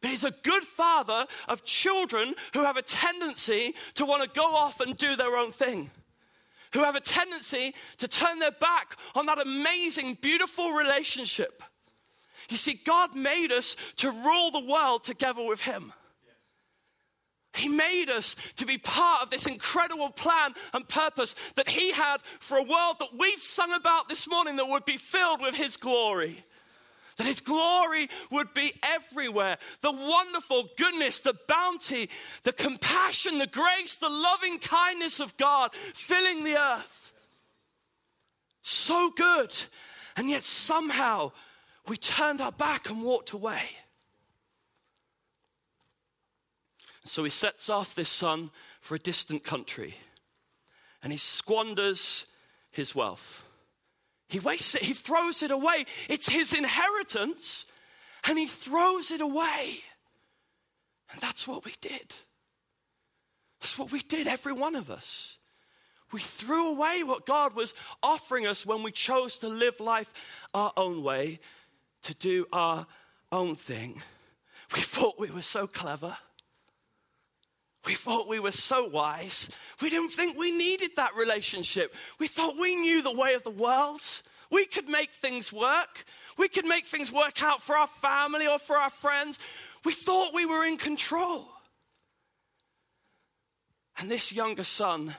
But 0.00 0.10
he's 0.10 0.24
a 0.24 0.34
good 0.42 0.64
father 0.64 1.26
of 1.48 1.64
children 1.64 2.34
who 2.52 2.60
have 2.60 2.76
a 2.76 2.82
tendency 2.82 3.74
to 3.94 4.04
want 4.04 4.22
to 4.22 4.28
go 4.28 4.54
off 4.54 4.80
and 4.80 4.96
do 4.96 5.16
their 5.16 5.36
own 5.36 5.52
thing 5.52 5.90
who 6.72 6.80
have 6.80 6.96
a 6.96 7.00
tendency 7.00 7.74
to 7.98 8.08
turn 8.08 8.38
their 8.38 8.50
back 8.50 8.96
on 9.14 9.26
that 9.26 9.38
amazing, 9.38 10.18
beautiful 10.20 10.72
relationship. 10.72 11.62
You 12.48 12.56
see, 12.56 12.80
God 12.84 13.14
made 13.14 13.52
us 13.52 13.76
to 13.96 14.10
rule 14.10 14.50
the 14.50 14.64
world 14.64 15.04
together 15.04 15.42
with 15.42 15.60
Him. 15.60 15.92
He 17.54 17.68
made 17.68 18.08
us 18.08 18.36
to 18.56 18.66
be 18.66 18.78
part 18.78 19.22
of 19.22 19.30
this 19.30 19.46
incredible 19.46 20.10
plan 20.10 20.54
and 20.72 20.88
purpose 20.88 21.34
that 21.56 21.68
He 21.68 21.92
had 21.92 22.18
for 22.40 22.58
a 22.58 22.62
world 22.62 22.96
that 23.00 23.18
we've 23.18 23.42
sung 23.42 23.72
about 23.72 24.08
this 24.08 24.28
morning 24.28 24.56
that 24.56 24.68
would 24.68 24.84
be 24.84 24.96
filled 24.96 25.40
with 25.40 25.54
His 25.54 25.76
glory 25.76 26.44
that 27.18 27.26
his 27.26 27.40
glory 27.40 28.08
would 28.30 28.54
be 28.54 28.72
everywhere. 28.82 29.58
The 29.82 29.92
wonderful 29.92 30.68
goodness, 30.76 31.18
the 31.18 31.36
bounty, 31.48 32.08
the 32.44 32.52
compassion, 32.52 33.38
the 33.38 33.46
grace, 33.46 33.96
the 33.96 34.08
loving 34.08 34.58
kindness 34.60 35.20
of 35.20 35.36
God 35.36 35.74
filling 35.94 36.44
the 36.44 36.56
earth. 36.56 37.12
So 38.62 39.10
good. 39.10 39.52
And 40.16 40.30
yet 40.30 40.44
somehow 40.44 41.32
we 41.88 41.96
turned 41.96 42.40
our 42.40 42.52
back 42.52 42.88
and 42.88 43.02
walked 43.02 43.32
away. 43.32 43.62
So 47.04 47.24
he 47.24 47.30
sets 47.30 47.68
off 47.68 47.94
this 47.94 48.08
son 48.08 48.50
for 48.80 48.94
a 48.94 48.98
distant 48.98 49.42
country 49.42 49.96
and 51.02 51.10
he 51.10 51.18
squanders 51.18 52.26
his 52.70 52.94
wealth. 52.94 53.42
He 54.28 54.40
wastes 54.40 54.74
it, 54.74 54.82
he 54.82 54.94
throws 54.94 55.42
it 55.42 55.50
away. 55.50 55.86
It's 56.08 56.28
his 56.28 56.52
inheritance, 56.52 57.64
and 58.28 58.38
he 58.38 58.46
throws 58.46 59.10
it 59.10 59.20
away. 59.20 59.78
And 61.10 61.20
that's 61.20 61.48
what 61.48 61.64
we 61.64 61.74
did. 61.80 62.14
That's 63.60 63.78
what 63.78 63.90
we 63.90 64.00
did, 64.00 64.26
every 64.26 64.52
one 64.52 64.74
of 64.74 64.90
us. 64.90 65.38
We 66.12 66.20
threw 66.20 66.72
away 66.72 67.02
what 67.04 67.26
God 67.26 67.54
was 67.54 67.74
offering 68.02 68.46
us 68.46 68.64
when 68.64 68.82
we 68.82 68.92
chose 68.92 69.38
to 69.38 69.48
live 69.48 69.78
life 69.80 70.12
our 70.54 70.72
own 70.76 71.02
way, 71.02 71.40
to 72.02 72.14
do 72.14 72.46
our 72.52 72.86
own 73.32 73.56
thing. 73.56 74.02
We 74.74 74.80
thought 74.80 75.18
we 75.18 75.30
were 75.30 75.42
so 75.42 75.66
clever. 75.66 76.16
We 77.86 77.94
thought 77.94 78.28
we 78.28 78.40
were 78.40 78.52
so 78.52 78.86
wise. 78.86 79.48
We 79.80 79.90
didn't 79.90 80.10
think 80.10 80.36
we 80.36 80.50
needed 80.50 80.90
that 80.96 81.14
relationship. 81.16 81.94
We 82.18 82.28
thought 82.28 82.56
we 82.58 82.74
knew 82.76 83.02
the 83.02 83.12
way 83.12 83.34
of 83.34 83.44
the 83.44 83.50
world. 83.50 84.02
We 84.50 84.66
could 84.66 84.88
make 84.88 85.10
things 85.10 85.52
work. 85.52 86.04
We 86.36 86.48
could 86.48 86.66
make 86.66 86.86
things 86.86 87.12
work 87.12 87.42
out 87.42 87.62
for 87.62 87.76
our 87.76 87.86
family 87.86 88.46
or 88.46 88.58
for 88.58 88.76
our 88.76 88.90
friends. 88.90 89.38
We 89.84 89.92
thought 89.92 90.34
we 90.34 90.46
were 90.46 90.64
in 90.64 90.76
control. 90.76 91.48
And 93.98 94.10
this 94.10 94.32
younger 94.32 94.64
son, 94.64 95.16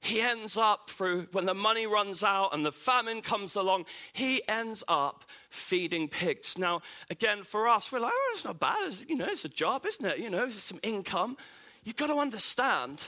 he 0.00 0.20
ends 0.20 0.56
up 0.56 0.88
through 0.88 1.26
when 1.32 1.44
the 1.44 1.54
money 1.54 1.86
runs 1.86 2.22
out 2.22 2.54
and 2.54 2.64
the 2.64 2.72
famine 2.72 3.20
comes 3.20 3.54
along, 3.54 3.84
he 4.12 4.42
ends 4.48 4.82
up 4.88 5.24
feeding 5.50 6.08
pigs. 6.08 6.56
Now, 6.56 6.80
again, 7.10 7.42
for 7.42 7.68
us, 7.68 7.92
we're 7.92 8.00
like, 8.00 8.12
oh, 8.14 8.32
it's 8.34 8.44
not 8.44 8.58
bad. 8.58 8.78
It's, 8.82 9.04
you 9.06 9.16
know, 9.16 9.26
it's 9.28 9.44
a 9.44 9.50
job, 9.50 9.84
isn't 9.86 10.04
it? 10.04 10.18
You 10.18 10.30
know, 10.30 10.44
it's 10.46 10.62
some 10.62 10.80
income. 10.82 11.36
You've 11.84 11.96
got 11.96 12.06
to 12.06 12.16
understand, 12.16 13.02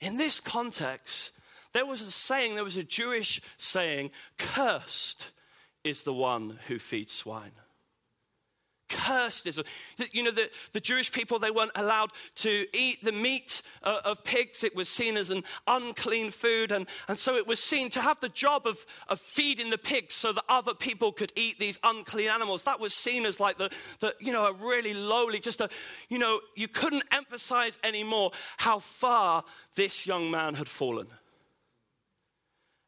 in 0.00 0.16
this 0.16 0.38
context, 0.38 1.32
there 1.72 1.86
was 1.86 2.00
a 2.00 2.10
saying, 2.10 2.54
there 2.54 2.64
was 2.64 2.76
a 2.76 2.84
Jewish 2.84 3.40
saying, 3.56 4.10
cursed 4.38 5.30
is 5.82 6.02
the 6.02 6.14
one 6.14 6.58
who 6.68 6.78
feeds 6.78 7.12
swine. 7.12 7.52
Cursed 8.88 9.46
is. 9.46 9.60
You 10.12 10.22
know, 10.22 10.30
the, 10.30 10.50
the 10.72 10.80
Jewish 10.80 11.12
people, 11.12 11.38
they 11.38 11.50
weren't 11.50 11.72
allowed 11.74 12.10
to 12.36 12.66
eat 12.72 13.04
the 13.04 13.12
meat 13.12 13.62
uh, 13.82 14.00
of 14.04 14.24
pigs. 14.24 14.64
It 14.64 14.74
was 14.74 14.88
seen 14.88 15.16
as 15.16 15.30
an 15.30 15.44
unclean 15.66 16.30
food. 16.30 16.72
And, 16.72 16.86
and 17.08 17.18
so 17.18 17.34
it 17.34 17.46
was 17.46 17.60
seen 17.60 17.90
to 17.90 18.00
have 18.00 18.20
the 18.20 18.28
job 18.28 18.66
of, 18.66 18.84
of 19.08 19.20
feeding 19.20 19.70
the 19.70 19.78
pigs 19.78 20.14
so 20.14 20.32
that 20.32 20.44
other 20.48 20.74
people 20.74 21.12
could 21.12 21.32
eat 21.36 21.58
these 21.58 21.78
unclean 21.84 22.30
animals. 22.30 22.64
That 22.64 22.80
was 22.80 22.94
seen 22.94 23.26
as 23.26 23.40
like 23.40 23.58
the, 23.58 23.70
the 24.00 24.14
you 24.20 24.32
know, 24.32 24.46
a 24.46 24.52
really 24.52 24.94
lowly, 24.94 25.40
just 25.40 25.60
a, 25.60 25.68
you 26.08 26.18
know, 26.18 26.40
you 26.54 26.68
couldn't 26.68 27.04
emphasize 27.12 27.78
anymore 27.84 28.32
how 28.56 28.78
far 28.78 29.44
this 29.74 30.06
young 30.06 30.30
man 30.30 30.54
had 30.54 30.68
fallen. 30.68 31.08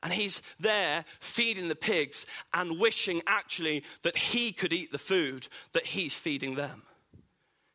And 0.02 0.12
he's 0.12 0.40
there 0.59 1.04
feeding 1.21 1.69
the 1.69 1.75
pigs 1.75 2.25
and 2.54 2.80
wishing 2.80 3.23
actually 3.26 3.85
that 4.02 4.16
he 4.16 4.52
could 4.52 4.73
eat 4.73 4.92
the 4.92 4.99
food 4.99 5.49
that 5.73 5.87
he's 5.87 6.14
feeding 6.14 6.54
them. 6.54 6.83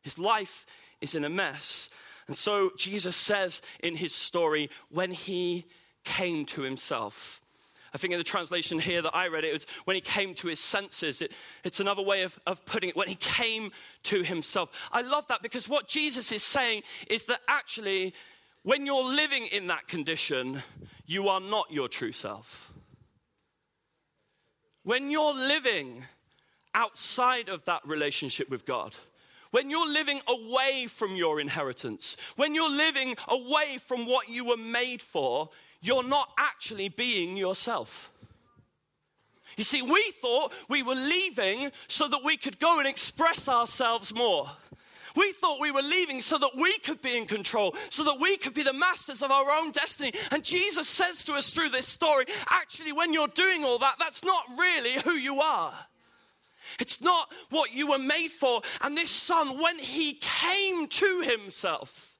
His 0.02 0.18
life 0.18 0.66
is 1.00 1.14
in 1.14 1.24
a 1.24 1.28
mess. 1.28 1.88
And 2.26 2.36
so 2.36 2.70
Jesus 2.76 3.14
says 3.14 3.62
in 3.82 3.94
his 3.96 4.12
story, 4.12 4.70
when 4.90 5.12
he 5.12 5.66
came 6.04 6.46
to 6.46 6.62
himself. 6.62 7.40
I 7.94 7.98
think 7.98 8.12
in 8.12 8.18
the 8.18 8.24
translation 8.24 8.78
here 8.78 9.00
that 9.02 9.14
I 9.14 9.28
read, 9.28 9.44
it 9.44 9.52
was 9.52 9.66
when 9.84 9.94
he 9.94 10.00
came 10.00 10.34
to 10.34 10.48
his 10.48 10.60
senses. 10.60 11.22
It, 11.22 11.32
it's 11.64 11.80
another 11.80 12.02
way 12.02 12.22
of, 12.22 12.38
of 12.46 12.64
putting 12.66 12.90
it, 12.90 12.96
when 12.96 13.08
he 13.08 13.14
came 13.14 13.70
to 14.04 14.22
himself. 14.22 14.70
I 14.92 15.00
love 15.00 15.26
that 15.28 15.42
because 15.42 15.68
what 15.68 15.88
Jesus 15.88 16.30
is 16.30 16.42
saying 16.42 16.82
is 17.08 17.24
that 17.24 17.40
actually 17.48 18.14
when 18.66 18.84
you're 18.84 19.04
living 19.04 19.46
in 19.46 19.68
that 19.68 19.86
condition, 19.86 20.60
you 21.06 21.28
are 21.28 21.38
not 21.38 21.70
your 21.70 21.86
true 21.86 22.10
self. 22.10 22.72
When 24.82 25.08
you're 25.08 25.34
living 25.34 26.02
outside 26.74 27.48
of 27.48 27.64
that 27.66 27.86
relationship 27.86 28.50
with 28.50 28.66
God, 28.66 28.96
when 29.52 29.70
you're 29.70 29.88
living 29.88 30.20
away 30.26 30.88
from 30.88 31.14
your 31.14 31.38
inheritance, 31.40 32.16
when 32.34 32.56
you're 32.56 32.68
living 32.68 33.14
away 33.28 33.78
from 33.78 34.04
what 34.04 34.28
you 34.28 34.44
were 34.44 34.56
made 34.56 35.00
for, 35.00 35.48
you're 35.80 36.02
not 36.02 36.30
actually 36.36 36.88
being 36.88 37.36
yourself. 37.36 38.10
You 39.56 39.62
see, 39.62 39.80
we 39.80 40.02
thought 40.20 40.52
we 40.68 40.82
were 40.82 40.96
leaving 40.96 41.70
so 41.86 42.08
that 42.08 42.24
we 42.24 42.36
could 42.36 42.58
go 42.58 42.80
and 42.80 42.88
express 42.88 43.48
ourselves 43.48 44.12
more. 44.12 44.50
We 45.16 45.32
thought 45.32 45.60
we 45.60 45.70
were 45.70 45.82
leaving 45.82 46.20
so 46.20 46.38
that 46.38 46.50
we 46.56 46.78
could 46.78 47.00
be 47.02 47.16
in 47.16 47.26
control, 47.26 47.74
so 47.88 48.04
that 48.04 48.20
we 48.20 48.36
could 48.36 48.54
be 48.54 48.62
the 48.62 48.72
masters 48.72 49.22
of 49.22 49.30
our 49.30 49.50
own 49.50 49.72
destiny. 49.72 50.12
And 50.30 50.44
Jesus 50.44 50.88
says 50.88 51.24
to 51.24 51.34
us 51.34 51.52
through 51.52 51.70
this 51.70 51.88
story 51.88 52.26
actually, 52.50 52.92
when 52.92 53.12
you're 53.12 53.28
doing 53.28 53.64
all 53.64 53.78
that, 53.78 53.96
that's 53.98 54.22
not 54.22 54.44
really 54.58 55.00
who 55.04 55.12
you 55.12 55.40
are. 55.40 55.74
It's 56.78 57.00
not 57.00 57.32
what 57.50 57.72
you 57.72 57.88
were 57.88 57.98
made 57.98 58.28
for. 58.28 58.60
And 58.82 58.96
this 58.96 59.10
son, 59.10 59.60
when 59.60 59.78
he 59.78 60.14
came 60.20 60.86
to 60.86 61.20
himself, 61.22 62.12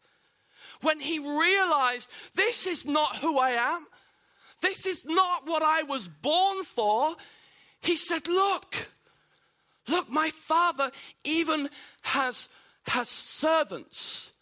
when 0.80 1.00
he 1.00 1.18
realized 1.18 2.08
this 2.34 2.66
is 2.66 2.86
not 2.86 3.16
who 3.16 3.38
I 3.38 3.50
am, 3.50 3.86
this 4.62 4.86
is 4.86 5.04
not 5.04 5.46
what 5.46 5.62
I 5.62 5.82
was 5.82 6.08
born 6.08 6.64
for, 6.64 7.16
he 7.80 7.96
said, 7.96 8.26
Look, 8.26 8.88
look, 9.88 10.10
my 10.10 10.30
father 10.30 10.90
even 11.24 11.68
has 12.02 12.48
has 12.86 13.08
servants, 13.08 14.32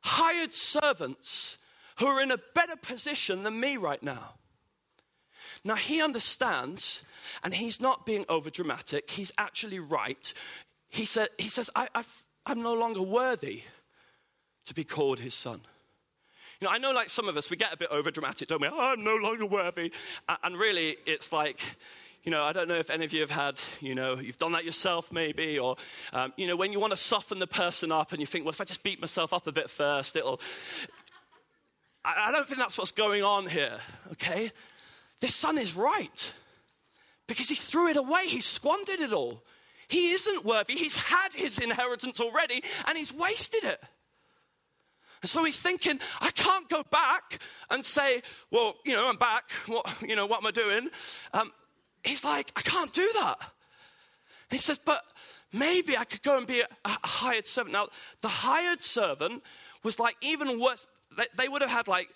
hired 0.00 0.52
servants, 0.52 1.58
who 1.98 2.06
are 2.06 2.22
in 2.22 2.30
a 2.30 2.38
better 2.54 2.76
position 2.76 3.42
than 3.42 3.60
me 3.60 3.76
right 3.76 4.02
now. 4.02 4.34
Now, 5.64 5.74
he 5.74 6.00
understands, 6.00 7.02
and 7.44 7.52
he's 7.52 7.80
not 7.80 8.06
being 8.06 8.24
over 8.28 8.48
dramatic, 8.48 9.10
he's 9.10 9.32
actually 9.36 9.78
right. 9.78 10.32
He, 10.88 11.04
said, 11.04 11.28
he 11.38 11.48
says, 11.50 11.68
I, 11.74 11.88
I'm 12.46 12.62
no 12.62 12.74
longer 12.74 13.02
worthy 13.02 13.62
to 14.64 14.74
be 14.74 14.84
called 14.84 15.18
his 15.18 15.34
son. 15.34 15.60
You 16.60 16.68
know, 16.68 16.72
I 16.72 16.78
know 16.78 16.92
like 16.92 17.08
some 17.08 17.28
of 17.28 17.36
us, 17.36 17.50
we 17.50 17.56
get 17.56 17.72
a 17.72 17.76
bit 17.76 17.88
over 17.90 18.10
dramatic, 18.10 18.48
don't 18.48 18.60
we? 18.60 18.68
Oh, 18.68 18.78
I'm 18.78 19.04
no 19.04 19.16
longer 19.16 19.46
worthy. 19.46 19.92
And 20.42 20.56
really, 20.56 20.96
it's 21.06 21.32
like, 21.32 21.60
you 22.22 22.30
know, 22.30 22.44
I 22.44 22.52
don't 22.52 22.68
know 22.68 22.76
if 22.76 22.90
any 22.90 23.04
of 23.04 23.12
you 23.12 23.20
have 23.20 23.30
had, 23.30 23.58
you 23.80 23.94
know, 23.94 24.18
you've 24.18 24.36
done 24.36 24.52
that 24.52 24.64
yourself 24.64 25.10
maybe, 25.10 25.58
or, 25.58 25.76
um, 26.12 26.32
you 26.36 26.46
know, 26.46 26.56
when 26.56 26.72
you 26.72 26.78
want 26.78 26.92
to 26.92 26.96
soften 26.96 27.38
the 27.38 27.46
person 27.46 27.90
up 27.90 28.12
and 28.12 28.20
you 28.20 28.26
think, 28.26 28.44
well, 28.44 28.52
if 28.52 28.60
I 28.60 28.64
just 28.64 28.82
beat 28.82 29.00
myself 29.00 29.32
up 29.32 29.46
a 29.46 29.52
bit 29.52 29.70
first, 29.70 30.16
it'll. 30.16 30.40
I, 32.04 32.28
I 32.28 32.32
don't 32.32 32.46
think 32.46 32.58
that's 32.58 32.76
what's 32.76 32.92
going 32.92 33.22
on 33.22 33.46
here, 33.46 33.78
okay? 34.12 34.52
This 35.20 35.34
son 35.34 35.56
is 35.56 35.74
right 35.74 36.32
because 37.26 37.48
he 37.48 37.54
threw 37.54 37.88
it 37.88 37.96
away, 37.96 38.26
he 38.26 38.40
squandered 38.40 39.00
it 39.00 39.12
all. 39.12 39.42
He 39.88 40.10
isn't 40.10 40.44
worthy, 40.44 40.74
he's 40.74 40.96
had 40.96 41.34
his 41.34 41.58
inheritance 41.58 42.20
already 42.20 42.62
and 42.86 42.98
he's 42.98 43.12
wasted 43.12 43.64
it. 43.64 43.82
And 45.22 45.28
so 45.28 45.44
he's 45.44 45.60
thinking, 45.60 46.00
I 46.20 46.30
can't 46.30 46.68
go 46.68 46.82
back 46.90 47.40
and 47.70 47.84
say, 47.84 48.22
well, 48.50 48.76
you 48.84 48.94
know, 48.94 49.08
I'm 49.08 49.16
back. 49.16 49.50
What, 49.66 49.86
you 50.00 50.16
know, 50.16 50.26
what 50.26 50.40
am 50.40 50.46
I 50.46 50.50
doing? 50.50 50.88
Um, 51.34 51.52
he's 52.04 52.24
like, 52.24 52.52
I 52.56 52.62
can't 52.62 52.92
do 52.92 53.08
that. 53.20 53.50
He 54.50 54.58
says, 54.58 54.78
but 54.78 55.02
maybe 55.52 55.96
I 55.96 56.04
could 56.04 56.22
go 56.22 56.36
and 56.38 56.46
be 56.46 56.60
a, 56.60 56.68
a 56.84 57.06
hired 57.06 57.46
servant. 57.46 57.72
Now, 57.72 57.88
the 58.20 58.28
hired 58.28 58.82
servant 58.82 59.42
was 59.82 59.98
like 59.98 60.16
even 60.20 60.60
worse. 60.60 60.86
They, 61.16 61.26
they, 61.36 61.48
would 61.48 61.62
have 61.62 61.70
had 61.70 61.88
like, 61.88 62.08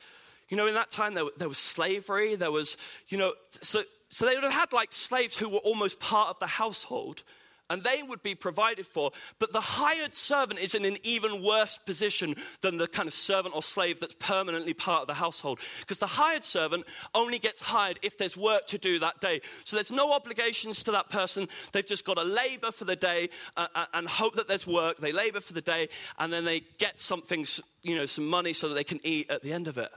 you 0.48 0.56
know, 0.56 0.66
in 0.66 0.74
that 0.74 0.90
time 0.90 1.14
there, 1.14 1.24
there 1.36 1.48
was 1.48 1.58
slavery. 1.58 2.34
There 2.36 2.50
was, 2.50 2.76
you 3.08 3.18
know, 3.18 3.34
so, 3.60 3.82
so 4.08 4.26
they 4.26 4.34
would 4.34 4.44
have 4.44 4.52
had 4.52 4.72
like 4.72 4.92
slaves 4.92 5.36
who 5.36 5.48
were 5.48 5.58
almost 5.58 6.00
part 6.00 6.28
of 6.28 6.38
the 6.38 6.46
household 6.46 7.22
and 7.70 7.82
they 7.82 8.02
would 8.02 8.22
be 8.22 8.34
provided 8.34 8.86
for. 8.86 9.10
But 9.38 9.52
the 9.52 9.60
hired 9.60 10.14
servant 10.14 10.60
is 10.60 10.74
in 10.74 10.84
an 10.84 10.96
even 11.02 11.42
worse 11.42 11.78
position 11.78 12.36
than 12.60 12.76
the 12.76 12.86
kind 12.86 13.06
of 13.06 13.14
servant 13.14 13.54
or 13.54 13.62
slave 13.62 14.00
that's 14.00 14.14
permanently 14.18 14.74
part 14.74 15.02
of 15.02 15.06
the 15.06 15.14
household. 15.14 15.60
Because 15.80 15.98
the 15.98 16.06
hired 16.06 16.44
servant 16.44 16.84
only 17.14 17.38
gets 17.38 17.60
hired 17.60 17.98
if 18.02 18.18
there's 18.18 18.36
work 18.36 18.66
to 18.68 18.78
do 18.78 18.98
that 18.98 19.20
day. 19.20 19.40
So 19.64 19.76
there's 19.76 19.92
no 19.92 20.12
obligations 20.12 20.82
to 20.84 20.92
that 20.92 21.08
person. 21.08 21.48
They've 21.72 21.86
just 21.86 22.04
got 22.04 22.14
to 22.14 22.24
labor 22.24 22.70
for 22.70 22.84
the 22.84 22.96
day 22.96 23.30
uh, 23.56 23.66
uh 23.74 23.86
and 23.94 24.08
hope 24.08 24.36
that 24.36 24.48
there's 24.48 24.66
work. 24.66 24.98
They 24.98 25.12
labor 25.12 25.40
for 25.40 25.52
the 25.52 25.62
day 25.62 25.88
and 26.18 26.32
then 26.32 26.44
they 26.44 26.60
get 26.78 26.98
something, 26.98 27.46
you 27.82 27.96
know, 27.96 28.06
some 28.06 28.26
money 28.26 28.52
so 28.52 28.68
that 28.68 28.74
they 28.74 28.84
can 28.84 29.00
eat 29.02 29.30
at 29.30 29.42
the 29.42 29.52
end 29.52 29.68
of 29.68 29.78
it. 29.78 29.90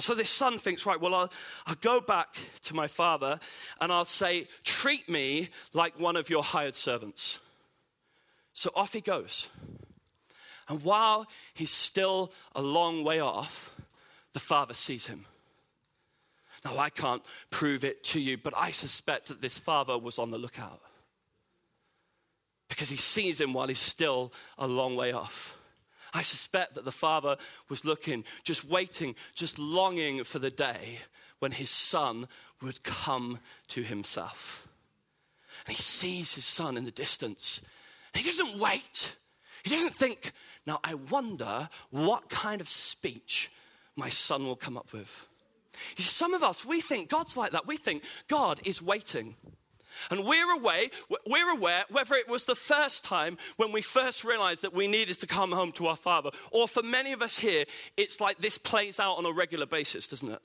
So 0.00 0.14
this 0.14 0.30
son 0.30 0.58
thinks, 0.58 0.86
right, 0.86 1.00
well, 1.00 1.14
I'll, 1.14 1.32
I'll 1.66 1.74
go 1.80 2.00
back 2.00 2.36
to 2.62 2.74
my 2.74 2.86
father 2.86 3.40
and 3.80 3.92
I'll 3.92 4.04
say, 4.04 4.46
treat 4.62 5.08
me 5.08 5.48
like 5.72 5.98
one 5.98 6.16
of 6.16 6.30
your 6.30 6.42
hired 6.42 6.76
servants. 6.76 7.40
So 8.52 8.70
off 8.76 8.92
he 8.92 9.00
goes. 9.00 9.48
And 10.68 10.84
while 10.84 11.26
he's 11.54 11.70
still 11.70 12.32
a 12.54 12.62
long 12.62 13.02
way 13.02 13.20
off, 13.20 13.74
the 14.34 14.40
father 14.40 14.74
sees 14.74 15.06
him. 15.06 15.24
Now, 16.64 16.78
I 16.78 16.90
can't 16.90 17.22
prove 17.50 17.84
it 17.84 18.04
to 18.04 18.20
you, 18.20 18.36
but 18.36 18.54
I 18.56 18.70
suspect 18.70 19.28
that 19.28 19.40
this 19.40 19.58
father 19.58 19.98
was 19.98 20.18
on 20.18 20.30
the 20.30 20.38
lookout 20.38 20.80
because 22.68 22.88
he 22.88 22.96
sees 22.96 23.40
him 23.40 23.52
while 23.52 23.68
he's 23.68 23.78
still 23.78 24.32
a 24.58 24.66
long 24.66 24.94
way 24.94 25.12
off. 25.12 25.57
I 26.12 26.22
suspect 26.22 26.74
that 26.74 26.84
the 26.84 26.92
father 26.92 27.36
was 27.68 27.84
looking, 27.84 28.24
just 28.44 28.64
waiting, 28.64 29.14
just 29.34 29.58
longing 29.58 30.24
for 30.24 30.38
the 30.38 30.50
day 30.50 30.98
when 31.38 31.52
his 31.52 31.70
son 31.70 32.28
would 32.62 32.82
come 32.82 33.38
to 33.68 33.82
himself. 33.82 34.66
And 35.66 35.76
he 35.76 35.82
sees 35.82 36.34
his 36.34 36.44
son 36.44 36.76
in 36.76 36.84
the 36.84 36.90
distance. 36.90 37.60
And 38.14 38.24
he 38.24 38.28
doesn't 38.28 38.58
wait. 38.58 39.16
He 39.62 39.70
doesn't 39.70 39.94
think, 39.94 40.32
now 40.66 40.80
I 40.82 40.94
wonder 40.94 41.68
what 41.90 42.28
kind 42.28 42.60
of 42.60 42.68
speech 42.68 43.50
my 43.96 44.08
son 44.08 44.46
will 44.46 44.56
come 44.56 44.76
up 44.76 44.92
with. 44.92 45.26
See, 45.96 46.02
some 46.04 46.34
of 46.34 46.42
us, 46.42 46.64
we 46.64 46.80
think 46.80 47.08
God's 47.08 47.36
like 47.36 47.52
that. 47.52 47.66
We 47.66 47.76
think 47.76 48.02
God 48.28 48.60
is 48.64 48.80
waiting. 48.80 49.36
And 50.10 50.24
we're 50.24 50.52
away, 50.52 50.90
we're 51.26 51.50
aware 51.50 51.84
whether 51.90 52.14
it 52.14 52.28
was 52.28 52.44
the 52.44 52.54
first 52.54 53.04
time 53.04 53.38
when 53.56 53.72
we 53.72 53.82
first 53.82 54.24
realized 54.24 54.62
that 54.62 54.74
we 54.74 54.86
needed 54.86 55.18
to 55.20 55.26
come 55.26 55.52
home 55.52 55.72
to 55.72 55.86
our 55.86 55.96
Father, 55.96 56.30
or 56.50 56.68
for 56.68 56.82
many 56.82 57.12
of 57.12 57.22
us 57.22 57.38
here, 57.38 57.64
it's 57.96 58.20
like 58.20 58.38
this 58.38 58.58
plays 58.58 59.00
out 59.00 59.18
on 59.18 59.26
a 59.26 59.32
regular 59.32 59.66
basis, 59.66 60.08
doesn't 60.08 60.30
it? 60.30 60.40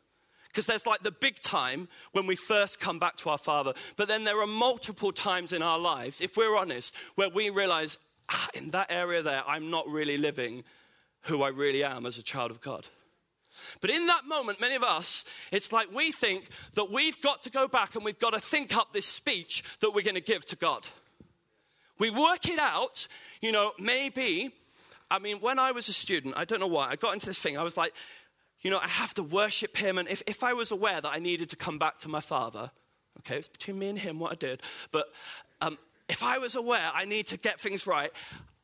Because 0.47 0.67
there's 0.67 0.85
like 0.85 1.01
the 1.01 1.11
big 1.11 1.39
time 1.39 1.87
when 2.11 2.27
we 2.27 2.35
first 2.35 2.79
come 2.79 2.99
back 2.99 3.17
to 3.17 3.29
our 3.29 3.37
Father, 3.39 3.73
but 3.97 4.07
then 4.07 4.23
there 4.23 4.39
are 4.39 4.47
multiple 4.47 5.11
times 5.11 5.51
in 5.51 5.63
our 5.63 5.79
lives, 5.79 6.21
if 6.21 6.37
we're 6.37 6.55
honest, 6.55 6.93
where 7.15 7.29
we 7.29 7.49
realize, 7.49 7.97
ah, 8.29 8.49
in 8.53 8.69
that 8.69 8.91
area 8.91 9.23
there, 9.23 9.43
I'm 9.47 9.71
not 9.71 9.87
really 9.87 10.17
living 10.17 10.63
who 11.21 11.41
I 11.41 11.49
really 11.49 11.83
am 11.83 12.05
as 12.05 12.17
a 12.17 12.23
child 12.23 12.51
of 12.51 12.61
God. 12.61 12.87
But 13.81 13.89
in 13.89 14.07
that 14.07 14.25
moment, 14.25 14.61
many 14.61 14.75
of 14.75 14.83
us, 14.83 15.25
it's 15.51 15.71
like 15.71 15.93
we 15.93 16.11
think 16.11 16.49
that 16.75 16.91
we've 16.91 17.19
got 17.21 17.43
to 17.43 17.49
go 17.49 17.67
back 17.67 17.95
and 17.95 18.03
we've 18.03 18.19
got 18.19 18.31
to 18.31 18.39
think 18.39 18.75
up 18.75 18.93
this 18.93 19.05
speech 19.05 19.63
that 19.81 19.91
we're 19.91 20.03
going 20.03 20.15
to 20.15 20.21
give 20.21 20.45
to 20.47 20.55
God. 20.55 20.87
We 21.99 22.09
work 22.09 22.47
it 22.47 22.59
out, 22.59 23.07
you 23.41 23.51
know, 23.51 23.71
maybe. 23.79 24.53
I 25.11 25.19
mean, 25.19 25.37
when 25.37 25.59
I 25.59 25.71
was 25.71 25.89
a 25.89 25.93
student, 25.93 26.35
I 26.37 26.45
don't 26.45 26.59
know 26.59 26.67
why, 26.67 26.89
I 26.89 26.95
got 26.95 27.13
into 27.13 27.27
this 27.27 27.39
thing. 27.39 27.57
I 27.57 27.63
was 27.63 27.77
like, 27.77 27.93
you 28.61 28.71
know, 28.71 28.79
I 28.79 28.87
have 28.87 29.13
to 29.15 29.23
worship 29.23 29.77
him. 29.77 29.97
And 29.97 30.07
if, 30.07 30.23
if 30.25 30.43
I 30.43 30.53
was 30.53 30.71
aware 30.71 30.99
that 30.99 31.11
I 31.13 31.19
needed 31.19 31.49
to 31.49 31.55
come 31.55 31.77
back 31.77 31.99
to 31.99 32.09
my 32.09 32.21
father, 32.21 32.71
okay, 33.19 33.37
it's 33.37 33.47
between 33.47 33.77
me 33.77 33.89
and 33.89 33.99
him 33.99 34.19
what 34.19 34.31
I 34.31 34.35
did, 34.35 34.61
but 34.91 35.07
um, 35.61 35.77
if 36.09 36.23
I 36.23 36.39
was 36.39 36.55
aware 36.55 36.91
I 36.93 37.05
need 37.05 37.27
to 37.27 37.37
get 37.37 37.59
things 37.59 37.85
right, 37.85 38.11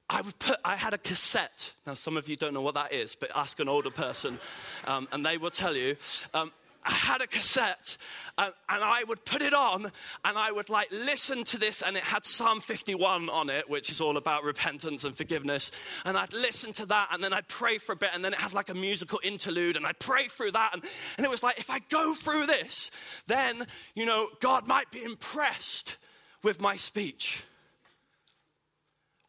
I 0.10 0.22
would 0.22 0.38
put, 0.40 0.58
I 0.66 0.76
had 0.76 0.94
a 0.94 0.98
cassette. 0.98 1.74
Now, 1.86 1.94
some 1.94 2.18
of 2.18 2.28
you 2.28 2.36
don't 2.36 2.54
know 2.54 2.62
what 2.62 2.74
that 2.74 2.92
is, 2.92 3.16
but 3.16 3.32
ask 3.36 3.60
an 3.60 3.70
older 3.70 3.92
person, 3.92 4.40
um, 4.86 5.08
and 5.12 5.26
they 5.26 5.38
will 5.38 5.52
tell 5.52 5.76
you. 5.76 5.96
Um, 6.34 6.52
I 6.86 6.94
had 6.94 7.22
a 7.22 7.28
cassette 7.28 7.98
and, 8.38 8.54
and, 8.70 8.84
I 8.84 9.04
would 9.04 9.26
put 9.26 9.42
it 9.42 9.54
on 9.54 9.92
and 10.24 10.38
I 10.38 10.50
would 10.50 10.70
like 10.70 10.90
listen 10.92 11.44
to 11.44 11.58
this 11.58 11.82
and 11.82 11.98
it 11.98 12.04
had 12.04 12.26
Psalm 12.26 12.62
51 12.62 13.30
on 13.30 13.50
it, 13.50 13.70
which 13.70 13.90
is 13.90 14.00
all 14.00 14.16
about 14.16 14.44
repentance 14.44 15.04
and 15.04 15.16
forgiveness. 15.16 15.72
And 16.06 16.18
I'd 16.18 16.32
listen 16.32 16.72
to 16.74 16.86
that 16.86 17.10
and 17.12 17.22
then 17.22 17.34
I'd 17.34 17.50
pray 17.50 17.80
for 17.80 17.92
a 17.92 17.96
bit 17.98 18.12
and 18.14 18.24
then 18.24 18.32
it 18.32 18.40
had 18.40 18.54
like 18.54 18.70
a 18.70 18.74
musical 18.74 19.20
interlude 19.24 19.76
and 19.76 19.86
I'd 19.86 20.00
pray 20.00 20.28
through 20.30 20.52
that. 20.52 20.72
And, 20.74 20.84
and 21.18 21.26
it 21.26 21.30
was 21.30 21.44
like, 21.44 21.60
if 21.60 21.70
I 21.70 21.80
go 21.90 22.16
through 22.16 22.46
this, 22.46 22.92
then, 23.28 23.68
you 23.94 24.06
know, 24.06 24.30
God 24.40 24.66
might 24.66 24.90
be 24.90 25.04
impressed 25.04 25.98
with 26.44 26.62
my 26.62 26.78
speech. 26.78 27.44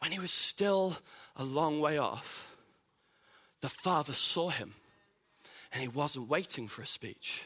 When 0.01 0.13
he 0.13 0.19
was 0.19 0.31
still 0.31 0.97
a 1.37 1.45
long 1.45 1.81
way 1.81 1.99
off, 1.99 2.57
the 3.61 3.69
father 3.69 4.15
saw 4.15 4.49
him 4.49 4.75
and 5.73 5.83
he 5.83 5.89
wasn't 5.89 6.29
waiting 6.29 6.69
for 6.69 6.83
a 6.83 6.87
speech. 6.87 7.45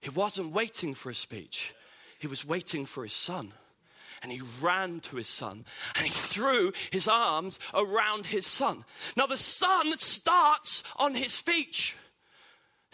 He 0.00 0.10
wasn't 0.10 0.52
waiting 0.52 0.94
for 0.94 1.10
a 1.10 1.14
speech. 1.14 1.74
He 2.18 2.26
was 2.26 2.44
waiting 2.44 2.84
for 2.84 3.04
his 3.04 3.12
son. 3.12 3.52
And 4.22 4.32
he 4.32 4.40
ran 4.60 5.00
to 5.00 5.16
his 5.16 5.28
son 5.28 5.64
and 5.94 6.06
he 6.06 6.12
threw 6.12 6.72
his 6.90 7.06
arms 7.06 7.58
around 7.74 8.26
his 8.26 8.46
son. 8.46 8.84
Now, 9.16 9.26
the 9.26 9.36
son 9.36 9.92
starts 9.98 10.82
on 10.96 11.14
his 11.14 11.32
speech. 11.32 11.94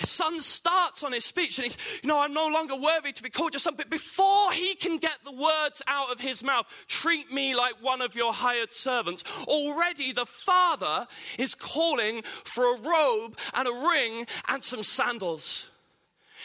His 0.03 0.11
son 0.11 0.41
starts 0.41 1.05
on 1.05 1.13
his 1.13 1.25
speech 1.25 1.59
and 1.59 1.65
he's, 1.65 1.77
you 2.03 2.09
know, 2.09 2.19
I'm 2.19 2.35
no 2.35 2.49
longer 2.49 2.75
worthy 2.75 3.13
to 3.13 3.23
be 3.23 3.31
called 3.31 3.55
your 3.55 3.61
son. 3.61 3.75
But 3.77 3.89
before 3.89 4.51
he 4.51 4.75
can 4.75 4.99
get 4.99 5.19
the 5.25 5.31
words 5.31 5.81
out 5.87 6.11
of 6.11 6.19
his 6.19 6.43
mouth, 6.43 6.67
treat 6.89 7.33
me 7.33 7.55
like 7.55 7.81
one 7.81 8.03
of 8.03 8.17
your 8.17 8.33
hired 8.33 8.73
servants, 8.73 9.23
already 9.47 10.11
the 10.11 10.27
father 10.27 11.07
is 11.39 11.55
calling 11.55 12.23
for 12.43 12.75
a 12.75 12.81
robe 12.81 13.39
and 13.55 13.69
a 13.69 13.89
ring 13.89 14.27
and 14.49 14.61
some 14.61 14.83
sandals. 14.83 15.69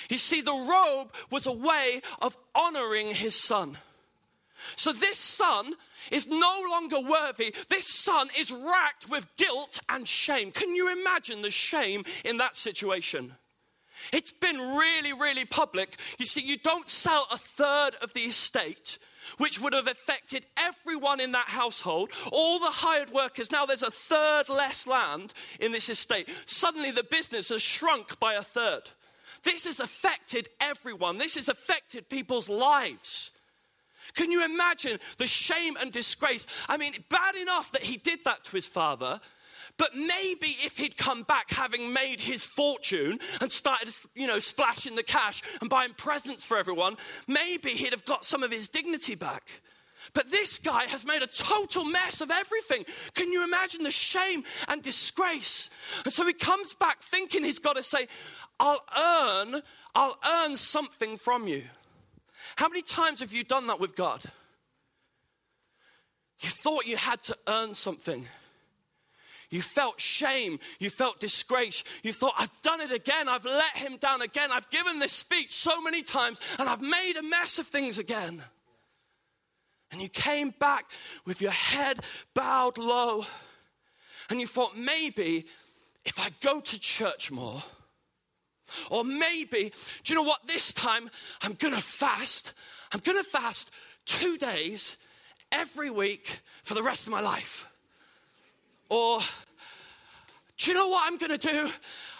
You 0.08 0.20
see, 0.20 0.42
the 0.42 0.52
robe 0.52 1.12
was 1.32 1.48
a 1.48 1.52
way 1.52 2.04
of 2.22 2.38
honoring 2.54 3.08
his 3.08 3.34
son. 3.34 3.80
So 4.76 4.94
this 4.94 5.18
son 5.18 5.74
is 6.12 6.28
no 6.28 6.62
longer 6.70 7.00
worthy. 7.00 7.56
This 7.70 7.88
son 7.88 8.30
is 8.40 8.52
racked 8.52 9.10
with 9.10 9.28
guilt 9.36 9.80
and 9.90 10.08
shame. 10.08 10.52
Can 10.52 10.76
you 10.76 10.92
imagine 10.92 11.42
the 11.42 11.50
shame 11.50 12.06
in 12.24 12.38
that 12.38 12.56
situation? 12.56 13.34
It's 14.14 14.32
been 14.32 14.58
really, 14.58 15.14
really 15.14 15.46
public. 15.46 15.98
You 16.18 16.26
see, 16.26 16.42
you 16.42 16.58
don't 16.58 16.88
sell 16.88 17.28
a 17.32 17.38
third 17.38 17.96
of 18.02 18.14
the 18.14 18.22
estate, 18.22 18.98
which 19.38 19.60
would 19.60 19.74
have 19.74 19.88
affected 19.88 20.46
everyone 20.58 21.20
in 21.20 21.34
that 21.34 21.48
household, 21.48 22.12
all 22.32 22.60
the 22.60 22.68
hired 22.68 23.12
workers. 23.12 23.52
Now 23.52 23.66
there's 23.66 23.84
a 23.84 23.92
third 23.92 24.50
less 24.50 24.88
land 24.88 25.34
in 25.60 25.72
this 25.72 25.90
estate. 25.90 26.30
Suddenly 26.46 26.92
the 26.92 27.04
business 27.04 27.50
has 27.50 27.62
shrunk 27.62 28.20
by 28.20 28.34
a 28.34 28.44
third. 28.44 28.90
This 29.44 29.66
has 29.66 29.80
affected 29.80 30.50
everyone, 30.60 31.18
this 31.18 31.36
has 31.36 31.50
affected 31.50 32.10
people's 32.10 32.50
lives. 32.50 33.32
Can 34.16 34.32
you 34.32 34.44
imagine 34.46 35.00
the 35.18 35.28
shame 35.28 35.76
and 35.80 35.92
disgrace? 35.92 36.48
I 36.68 36.78
mean, 36.78 36.94
bad 37.10 37.36
enough 37.36 37.72
that 37.74 37.84
he 37.84 37.98
did 37.98 38.24
that 38.24 38.44
to 38.46 38.56
his 38.56 38.66
father, 38.66 39.20
but 39.78 39.96
maybe 39.96 40.48
if 40.66 40.78
he'd 40.78 40.98
come 40.98 41.24
back 41.24 41.52
having 41.52 41.94
made 41.94 42.20
his 42.20 42.44
fortune 42.44 43.20
and 43.42 43.52
started, 43.52 43.94
you 44.16 44.28
know, 44.28 44.40
splashing 44.40 44.96
the 44.96 45.04
cash 45.04 45.42
and 45.62 45.70
buying 45.70 45.94
presents 45.94 46.44
for 46.44 46.58
everyone, 46.58 46.98
maybe 47.28 47.72
he'd 47.72 47.94
have 47.94 48.06
got 48.06 48.26
some 48.26 48.44
of 48.44 48.52
his 48.52 48.70
dignity 48.70 49.16
back. 49.16 49.62
But 50.14 50.32
this 50.32 50.58
guy 50.58 50.86
has 50.86 51.06
made 51.06 51.22
a 51.22 51.28
total 51.28 51.84
mess 51.86 52.22
of 52.22 52.32
everything. 52.32 52.86
Can 53.14 53.32
you 53.32 53.44
imagine 53.44 53.84
the 53.84 53.92
shame 53.92 54.44
and 54.68 54.82
disgrace? 54.82 55.70
And 56.06 56.14
so 56.14 56.26
he 56.26 56.34
comes 56.34 56.74
back 56.74 57.02
thinking 57.02 57.44
he's 57.44 57.60
got 57.60 57.76
to 57.76 57.84
say, 57.84 58.08
I'll 58.60 58.84
earn, 58.98 59.62
I'll 59.94 60.18
earn 60.28 60.56
something 60.56 61.18
from 61.18 61.48
you. 61.48 61.64
How 62.56 62.70
many 62.70 62.82
times 62.82 63.20
have 63.20 63.34
you 63.34 63.44
done 63.44 63.68
that 63.68 63.80
with 63.80 63.96
God? 63.96 64.24
You 66.40 66.50
thought 66.50 66.86
you 66.86 66.98
had 66.98 67.22
to 67.24 67.38
earn 67.48 67.74
something. 67.74 68.28
You 69.50 69.62
felt 69.62 70.00
shame. 70.02 70.60
You 70.80 70.90
felt 70.90 71.20
disgrace. 71.20 71.84
You 72.04 72.12
thought, 72.12 72.34
I've 72.38 72.62
done 72.62 72.82
it 72.82 72.92
again. 72.92 73.30
I've 73.30 73.46
let 73.46 73.78
him 73.78 73.98
down 73.98 74.22
again. 74.22 74.50
I've 74.52 74.70
given 74.70 75.00
this 75.00 75.14
speech 75.14 75.54
so 75.54 75.82
many 75.82 76.04
times 76.04 76.40
and 76.60 76.68
I've 76.68 76.82
made 76.82 77.14
a 77.18 77.24
mess 77.24 77.58
of 77.58 77.68
things 77.68 77.98
again. 77.98 78.44
And 79.92 80.02
you 80.02 80.10
came 80.10 80.50
back 80.60 80.92
with 81.26 81.42
your 81.42 81.52
head 81.52 82.02
bowed 82.34 82.78
low. 82.78 83.26
And 84.30 84.42
you 84.42 84.48
thought, 84.48 84.78
maybe 84.78 85.46
if 86.04 86.20
I 86.20 86.30
go 86.42 86.60
to 86.60 86.80
church 86.80 87.32
more, 87.32 87.64
or 88.90 89.06
maybe, 89.06 89.72
do 90.04 90.14
you 90.14 90.16
know 90.16 90.28
what? 90.28 90.46
This 90.46 90.74
time 90.74 91.10
I'm 91.42 91.54
going 91.54 91.74
to 91.74 91.82
fast. 91.82 92.54
I'm 92.92 93.00
going 93.00 93.18
to 93.18 93.24
fast 93.24 93.72
two 94.06 94.38
days 94.38 94.98
every 95.54 95.90
week 95.90 96.42
for 96.64 96.74
the 96.74 96.84
rest 96.84 97.08
of 97.08 97.12
my 97.12 97.22
life. 97.22 97.66
Or, 98.90 99.20
do 100.58 100.72
you 100.72 100.78
know 100.78 100.88
what 100.88 101.04
I'm 101.06 101.18
going 101.18 101.38
to 101.38 101.48
do? 101.48 101.70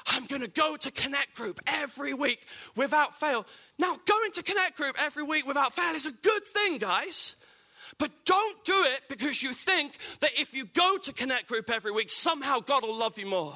I'm 0.08 0.26
going 0.26 0.42
to 0.42 0.50
go 0.50 0.78
to 0.78 0.92
Connect 0.92 1.36
Group 1.36 1.60
every 1.68 2.14
week 2.14 2.46
without 2.76 3.20
fail. 3.20 3.46
Now, 3.78 3.98
going 4.06 4.32
to 4.34 4.44
Connect 4.44 4.78
Group 4.78 4.96
every 5.02 5.24
week 5.24 5.46
without 5.46 5.74
fail 5.74 5.96
is 5.96 6.06
a 6.06 6.12
good 6.12 6.46
thing, 6.46 6.78
guys. 6.78 7.36
But 7.98 8.12
don't 8.26 8.64
do 8.64 8.84
it 8.84 9.02
because 9.10 9.42
you 9.42 9.54
think 9.54 9.98
that 10.20 10.32
if 10.38 10.54
you 10.54 10.66
go 10.66 10.98
to 10.98 11.14
Connect 11.14 11.48
Group 11.48 11.70
every 11.70 11.92
week, 11.92 12.10
somehow 12.10 12.60
God 12.60 12.84
will 12.84 12.96
love 12.96 13.18
you 13.18 13.26
more. 13.26 13.56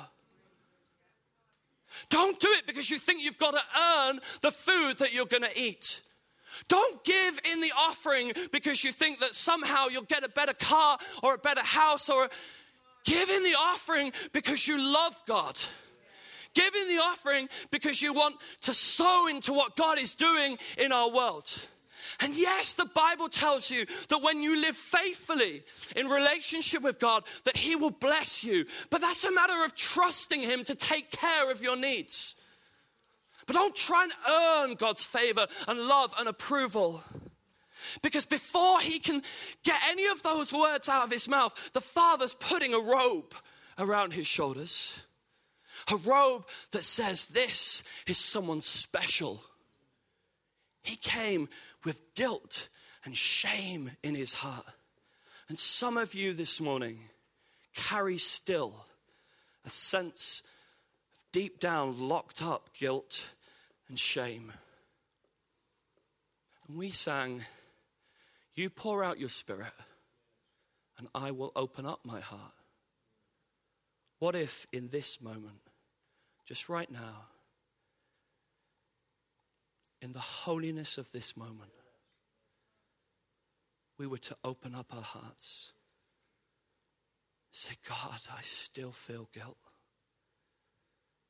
Don't 2.10 2.40
do 2.40 2.48
it 2.58 2.66
because 2.66 2.90
you 2.90 2.98
think 2.98 3.22
you've 3.22 3.38
got 3.38 3.52
to 3.52 3.62
earn 3.80 4.20
the 4.42 4.52
food 4.52 4.98
that 5.00 5.14
you're 5.14 5.26
going 5.26 5.44
to 5.44 5.60
eat. 5.60 6.02
Don't 6.68 7.04
give 7.04 7.40
in 7.52 7.62
the 7.62 7.72
offering 7.78 8.34
because 8.52 8.84
you 8.84 8.92
think 8.92 9.20
that 9.20 9.36
somehow 9.36 9.88
you'll 9.88 10.04
get 10.04 10.24
a 10.24 10.30
better 10.30 10.54
car 10.54 10.98
or 11.24 11.36
a 11.36 11.38
better 11.38 11.62
house 11.62 12.10
or 12.10 12.30
give 13.06 13.30
in 13.30 13.44
the 13.44 13.56
offering 13.60 14.12
because 14.34 14.68
you 14.68 14.78
love 14.78 15.16
God. 15.28 15.58
Give 16.54 16.76
in 16.76 16.88
the 16.90 17.02
offering 17.02 17.48
because 17.72 18.02
you 18.02 18.14
want 18.14 18.36
to 18.62 18.74
sow 18.74 19.28
into 19.28 19.54
what 19.54 19.76
God 19.76 20.00
is 20.00 20.16
doing 20.16 20.58
in 20.78 20.92
our 20.92 21.10
world. 21.10 21.50
And 22.20 22.36
yes, 22.36 22.74
the 22.74 22.86
Bible 22.86 23.30
tells 23.30 23.72
you 23.72 23.86
that 24.10 24.22
when 24.22 24.42
you 24.42 24.60
live 24.60 24.76
faithfully 24.76 25.64
in 25.96 26.08
relationship 26.08 26.84
with 26.84 27.00
God, 27.00 27.24
that 27.46 27.58
He 27.58 27.76
will 27.76 27.92
bless 27.92 28.44
you. 28.44 28.66
But 28.90 29.02
that's 29.02 29.24
a 29.24 29.32
matter 29.32 29.64
of 29.64 29.76
trusting 29.76 30.42
Him 30.42 30.64
to 30.66 30.76
take 30.76 31.12
care 31.12 31.50
of 31.52 31.64
your 31.64 31.78
needs. 31.78 32.36
But 33.46 33.56
don't 33.56 33.76
try 33.76 34.04
and 34.04 34.14
earn 34.30 34.76
God's 34.76 35.06
favor 35.06 35.48
and 35.68 35.80
love 35.80 36.14
and 36.18 36.28
approval. 36.28 37.04
Because 38.02 38.26
before 38.26 38.80
he 38.80 39.00
can 39.00 39.22
get 39.64 39.82
any 39.88 40.08
of 40.08 40.22
those 40.24 40.54
words 40.54 40.90
out 40.90 41.06
of 41.06 41.12
his 41.12 41.28
mouth, 41.28 41.72
the 41.74 41.82
Father's 41.82 42.34
putting 42.34 42.74
a 42.74 42.80
robe 42.80 43.34
around 43.78 44.14
his 44.14 44.28
shoulders. 44.28 45.00
A 45.92 45.98
robe 45.98 46.46
that 46.72 46.84
says, 46.84 47.26
This 47.26 47.84
is 48.08 48.18
someone 48.18 48.62
special. 48.62 49.42
He 50.84 50.96
came 50.96 51.50
with 51.84 52.16
guilt 52.16 52.70
and 53.04 53.16
shame 53.16 53.92
in 54.04 54.16
his 54.16 54.34
heart. 54.34 54.66
And 55.50 55.58
some 55.58 55.98
of 55.98 56.14
you 56.14 56.34
this 56.34 56.62
morning 56.62 57.00
carry 57.74 58.18
still 58.18 58.86
a 59.66 59.70
sense 59.70 60.42
of 60.46 60.52
deep 61.32 61.60
down 61.60 61.98
locked 61.98 62.42
up 62.42 62.70
guilt 62.74 63.26
and 63.88 63.98
shame. 63.98 64.52
And 66.68 66.78
we 66.78 66.92
sang, 66.92 67.44
You 68.54 68.70
pour 68.70 69.04
out 69.04 69.20
your 69.20 69.30
spirit, 69.30 69.74
and 70.98 71.08
I 71.16 71.32
will 71.32 71.52
open 71.56 71.86
up 71.86 72.00
my 72.06 72.20
heart. 72.20 72.54
What 74.20 74.36
if 74.36 74.68
in 74.72 74.90
this 74.90 75.22
moment, 75.22 75.62
just 76.46 76.70
right 76.70 76.92
now, 76.92 77.26
in 80.02 80.12
the 80.12 80.20
holiness 80.20 80.98
of 80.98 81.12
this 81.12 81.38
moment, 81.38 81.72
we 83.98 84.08
were 84.08 84.18
to 84.18 84.36
open 84.44 84.76
up 84.76 84.94
our 84.94 85.02
hearts. 85.02 85.74
Say, 87.52 87.76
God, 87.88 88.20
I 88.36 88.42
still 88.42 88.92
feel 88.92 89.30
guilt. 89.34 89.58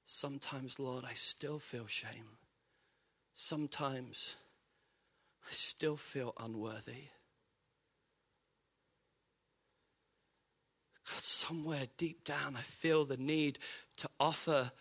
Sometimes, 0.06 0.80
Lord, 0.80 1.04
I 1.04 1.14
still 1.14 1.60
feel 1.60 1.88
shame. 1.88 2.38
Sometimes 3.34 4.36
I 5.50 5.54
still 5.54 5.98
feel 5.98 6.34
unworthy. 6.40 7.10
God, 11.10 11.20
somewhere 11.20 11.88
deep 11.98 12.24
down, 12.24 12.56
I 12.56 12.62
feel 12.62 13.06
the 13.06 13.18
need 13.18 13.60
to 13.98 14.10
offer 14.20 14.72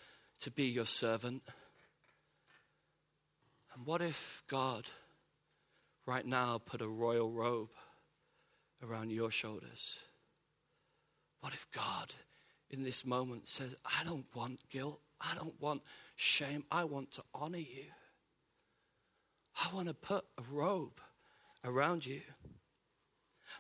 to 0.40 0.50
be 0.50 0.64
your 0.64 0.86
servant. 0.86 1.42
And 3.74 3.86
what 3.86 4.02
if 4.02 4.42
God 4.48 4.86
right 6.06 6.26
now 6.26 6.58
put 6.58 6.82
a 6.82 6.88
royal 6.88 7.30
robe 7.30 7.70
around 8.82 9.10
your 9.10 9.30
shoulders? 9.30 9.98
What 11.40 11.52
if 11.52 11.66
God 11.72 12.12
in 12.70 12.82
this 12.82 13.04
moment 13.04 13.46
says, 13.46 13.74
I 13.84 14.04
don't 14.04 14.26
want 14.34 14.60
guilt, 14.68 15.00
I 15.20 15.34
don't 15.34 15.60
want 15.60 15.82
shame, 16.16 16.64
I 16.70 16.84
want 16.84 17.12
to 17.12 17.22
honor 17.34 17.58
you? 17.58 17.84
I 19.56 19.74
want 19.74 19.88
to 19.88 19.94
put 19.94 20.24
a 20.38 20.42
robe 20.50 21.00
around 21.64 22.06
you. 22.06 22.20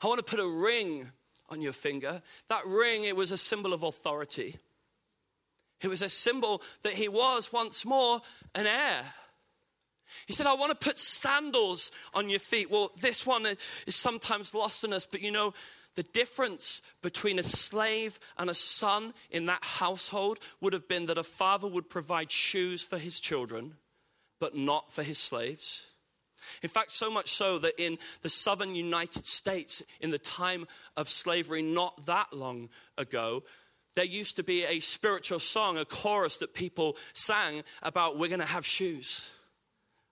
I 0.02 0.06
want 0.06 0.18
to 0.18 0.24
put 0.24 0.40
a 0.40 0.48
ring 0.48 1.10
on 1.48 1.60
your 1.60 1.72
finger. 1.72 2.22
That 2.48 2.64
ring, 2.66 3.04
it 3.04 3.16
was 3.16 3.30
a 3.30 3.38
symbol 3.38 3.72
of 3.72 3.82
authority. 3.82 4.56
It 5.82 5.88
was 5.88 6.02
a 6.02 6.08
symbol 6.08 6.62
that 6.82 6.92
he 6.92 7.08
was 7.08 7.52
once 7.52 7.84
more 7.84 8.20
an 8.54 8.66
heir. 8.66 9.02
He 10.26 10.32
said, 10.32 10.46
I 10.46 10.54
want 10.54 10.70
to 10.70 10.76
put 10.76 10.98
sandals 10.98 11.90
on 12.14 12.28
your 12.28 12.40
feet. 12.40 12.70
Well, 12.70 12.92
this 13.00 13.24
one 13.24 13.46
is 13.86 13.96
sometimes 13.96 14.54
lost 14.54 14.84
on 14.84 14.92
us, 14.92 15.06
but 15.06 15.22
you 15.22 15.30
know, 15.30 15.54
the 15.94 16.02
difference 16.02 16.82
between 17.02 17.38
a 17.38 17.42
slave 17.42 18.18
and 18.38 18.48
a 18.48 18.54
son 18.54 19.12
in 19.30 19.46
that 19.46 19.64
household 19.64 20.38
would 20.60 20.72
have 20.72 20.88
been 20.88 21.06
that 21.06 21.18
a 21.18 21.24
father 21.24 21.66
would 21.66 21.90
provide 21.90 22.30
shoes 22.30 22.82
for 22.82 22.98
his 22.98 23.20
children, 23.20 23.74
but 24.40 24.56
not 24.56 24.92
for 24.92 25.02
his 25.02 25.18
slaves. 25.18 25.86
In 26.62 26.68
fact, 26.68 26.90
so 26.90 27.10
much 27.10 27.30
so 27.30 27.58
that 27.58 27.82
in 27.82 27.98
the 28.22 28.30
southern 28.30 28.74
United 28.74 29.26
States, 29.26 29.82
in 30.00 30.10
the 30.10 30.18
time 30.18 30.66
of 30.96 31.08
slavery 31.08 31.62
not 31.62 32.06
that 32.06 32.32
long 32.32 32.70
ago, 32.98 33.42
there 33.96 34.04
used 34.04 34.36
to 34.36 34.42
be 34.42 34.64
a 34.64 34.80
spiritual 34.80 35.38
song, 35.38 35.76
a 35.76 35.84
chorus 35.84 36.38
that 36.38 36.54
people 36.54 36.96
sang 37.12 37.62
about 37.82 38.18
we're 38.18 38.28
going 38.28 38.40
to 38.40 38.46
have 38.46 38.64
shoes. 38.64 39.30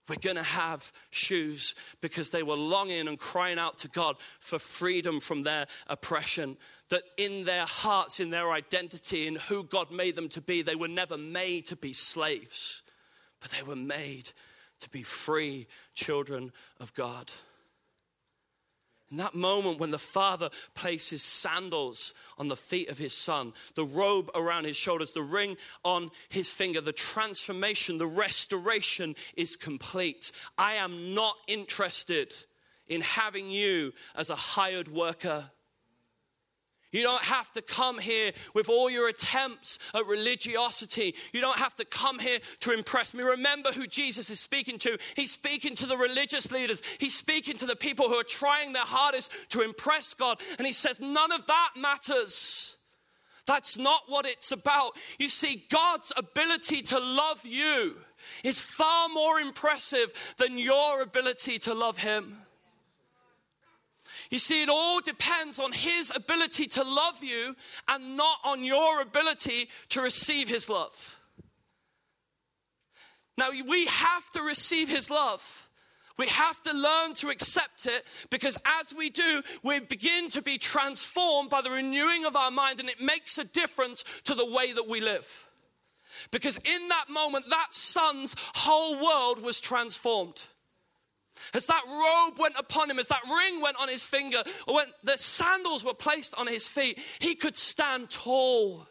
We're 0.09 0.17
going 0.17 0.37
to 0.37 0.43
have 0.43 0.91
shoes 1.11 1.75
because 2.01 2.31
they 2.31 2.43
were 2.43 2.57
longing 2.57 3.09
and 3.09 3.19
crying 3.19 3.59
out 3.59 3.79
to 3.79 3.89
God 3.89 4.17
for 4.41 4.59
freedom 4.59 5.21
from 5.21 5.43
their 5.43 5.67
oppression. 5.87 6.57
That 6.89 7.03
in 7.19 7.45
their 7.45 7.67
hearts, 7.67 8.19
in 8.19 8.31
their 8.31 8.51
identity, 8.51 9.27
in 9.27 9.37
who 9.37 9.65
God 9.65 9.91
made 9.91 10.17
them 10.17 10.31
to 10.31 10.41
be, 10.41 10.63
they 10.63 10.77
were 10.77 10.89
never 10.89 11.19
made 11.19 11.67
to 11.67 11.77
be 11.77 11.93
slaves, 11.93 12.83
but 13.41 13.51
they 13.51 13.63
were 13.63 13.77
made 13.77 14.31
to 14.81 14.89
be 14.91 15.03
free 15.03 15.67
children 15.95 16.53
of 16.81 16.95
God. 16.95 17.31
In 19.11 19.17
that 19.17 19.35
moment 19.35 19.79
when 19.79 19.91
the 19.91 19.99
father 19.99 20.51
places 20.75 21.23
sandals 21.23 22.13
on 22.37 22.49
the 22.49 22.57
feet 22.57 22.91
of 22.91 22.99
his 22.99 23.15
son, 23.15 23.55
the 23.75 23.85
robe 23.85 24.31
around 24.35 24.65
his 24.65 24.77
shoulders, 24.77 25.13
the 25.13 25.23
ring 25.23 25.57
on 25.83 26.11
his 26.29 26.51
finger, 26.51 26.83
the 26.83 26.93
transformation, 26.93 27.97
the 27.97 28.07
restoration 28.07 29.17
is 29.35 29.57
complete. 29.57 30.31
I 30.59 30.75
am 30.75 31.15
not 31.15 31.37
interested 31.47 32.35
in 32.87 33.01
having 33.01 33.51
you 33.51 33.95
as 34.15 34.29
a 34.29 34.37
hired 34.37 34.89
worker. 34.89 35.51
You 36.91 37.03
don't 37.03 37.23
have 37.23 37.53
to 37.53 37.63
come 37.63 37.99
here 37.99 38.33
with 38.55 38.69
all 38.69 38.89
your 38.89 39.09
attempts 39.09 39.79
at 39.95 40.07
religiosity. 40.07 41.15
You 41.33 41.41
don't 41.41 41.59
have 41.59 41.77
to 41.77 41.85
come 41.85 42.19
here 42.19 42.39
to 42.61 42.73
impress 42.73 43.13
me. 43.13 43.23
Remember 43.23 43.71
who 43.73 43.87
Jesus 43.87 44.31
is 44.31 44.41
speaking 44.41 44.79
to. 44.79 44.97
He's 45.15 45.33
speaking 45.33 45.75
to 45.77 45.87
the 45.87 45.99
religious 45.99 46.51
leaders, 46.51 46.83
he's 46.99 47.15
speaking 47.15 47.57
to 47.59 47.67
the 47.67 47.77
people 47.77 48.09
who 48.09 48.15
are 48.15 48.25
trying 48.25 48.73
their 48.73 48.85
hardest 48.85 49.33
to 49.51 49.61
impress 49.61 50.15
God. 50.15 50.41
And 50.59 50.67
he 50.67 50.73
says, 50.73 51.01
None 51.01 51.33
of 51.33 51.47
that 51.47 51.71
matters. 51.77 52.77
That's 53.47 53.79
not 53.79 54.03
what 54.09 54.27
it's 54.27 54.53
about. 54.53 54.93
You 55.19 55.29
see, 55.29 55.65
God's 55.71 56.13
ability 56.17 56.83
to 56.83 56.99
love 56.99 57.41
you 57.45 57.97
is 58.45 58.61
far 58.61 59.09
more 59.09 59.41
impressive 59.41 60.13
than 60.37 60.59
your 60.59 61.01
ability 61.01 61.59
to 61.61 61.73
love 61.73 61.97
Him. 61.97 62.37
You 64.31 64.39
see, 64.39 64.63
it 64.63 64.69
all 64.69 65.01
depends 65.01 65.59
on 65.59 65.73
His 65.73 66.13
ability 66.15 66.67
to 66.69 66.83
love 66.83 67.23
you 67.23 67.57
and 67.89 68.17
not 68.17 68.39
on 68.45 68.63
your 68.63 69.01
ability 69.01 69.71
to 69.91 70.03
receive 70.03 70.49
His 70.49 70.69
love. 70.69 71.19
Now, 73.37 73.51
we 73.67 73.87
have 73.87 74.31
to 74.33 74.43
receive 74.43 74.89
His 74.89 75.11
love. 75.11 75.69
We 76.19 76.27
have 76.27 76.61
to 76.65 76.73
learn 76.73 77.15
to 77.15 77.31
accept 77.31 77.87
it 77.87 78.05
because 78.29 78.59
as 78.67 78.93
we 78.93 79.09
do, 79.09 79.41
we 79.63 79.79
begin 79.79 80.29
to 80.31 80.43
be 80.43 80.59
transformed 80.59 81.49
by 81.49 81.63
the 81.63 81.71
renewing 81.71 82.25
of 82.25 82.35
our 82.35 82.51
mind, 82.51 82.81
and 82.81 82.89
it 82.89 83.01
makes 83.01 83.39
a 83.39 83.45
difference 83.45 84.05
to 84.25 84.35
the 84.35 84.45
way 84.45 84.73
that 84.73 84.89
we 84.89 85.01
live. 85.01 85.47
Because 86.33 86.57
in 86.57 86.89
that 86.89 87.09
moment, 87.09 87.47
that 87.49 87.69
son's 87.73 88.35
whole 88.55 88.97
world 88.97 89.41
was 89.41 89.61
transformed. 89.61 90.43
As 91.55 91.67
that 91.67 91.83
robe 91.87 92.39
went 92.39 92.55
upon 92.59 92.91
him, 92.91 92.99
as 92.99 93.09
that 93.09 93.23
ring 93.25 93.61
went 93.61 93.77
on 93.81 93.89
his 93.89 94.03
finger, 94.03 94.43
or 94.67 94.77
when 94.77 94.87
the 95.03 95.17
sandals 95.17 95.85
were 95.85 95.95
placed 95.95 96.35
on 96.37 96.47
his 96.47 96.67
feet, 96.69 96.99
he 97.19 97.35
could 97.35 97.57
stand 97.57 98.11
tall. 98.11 98.87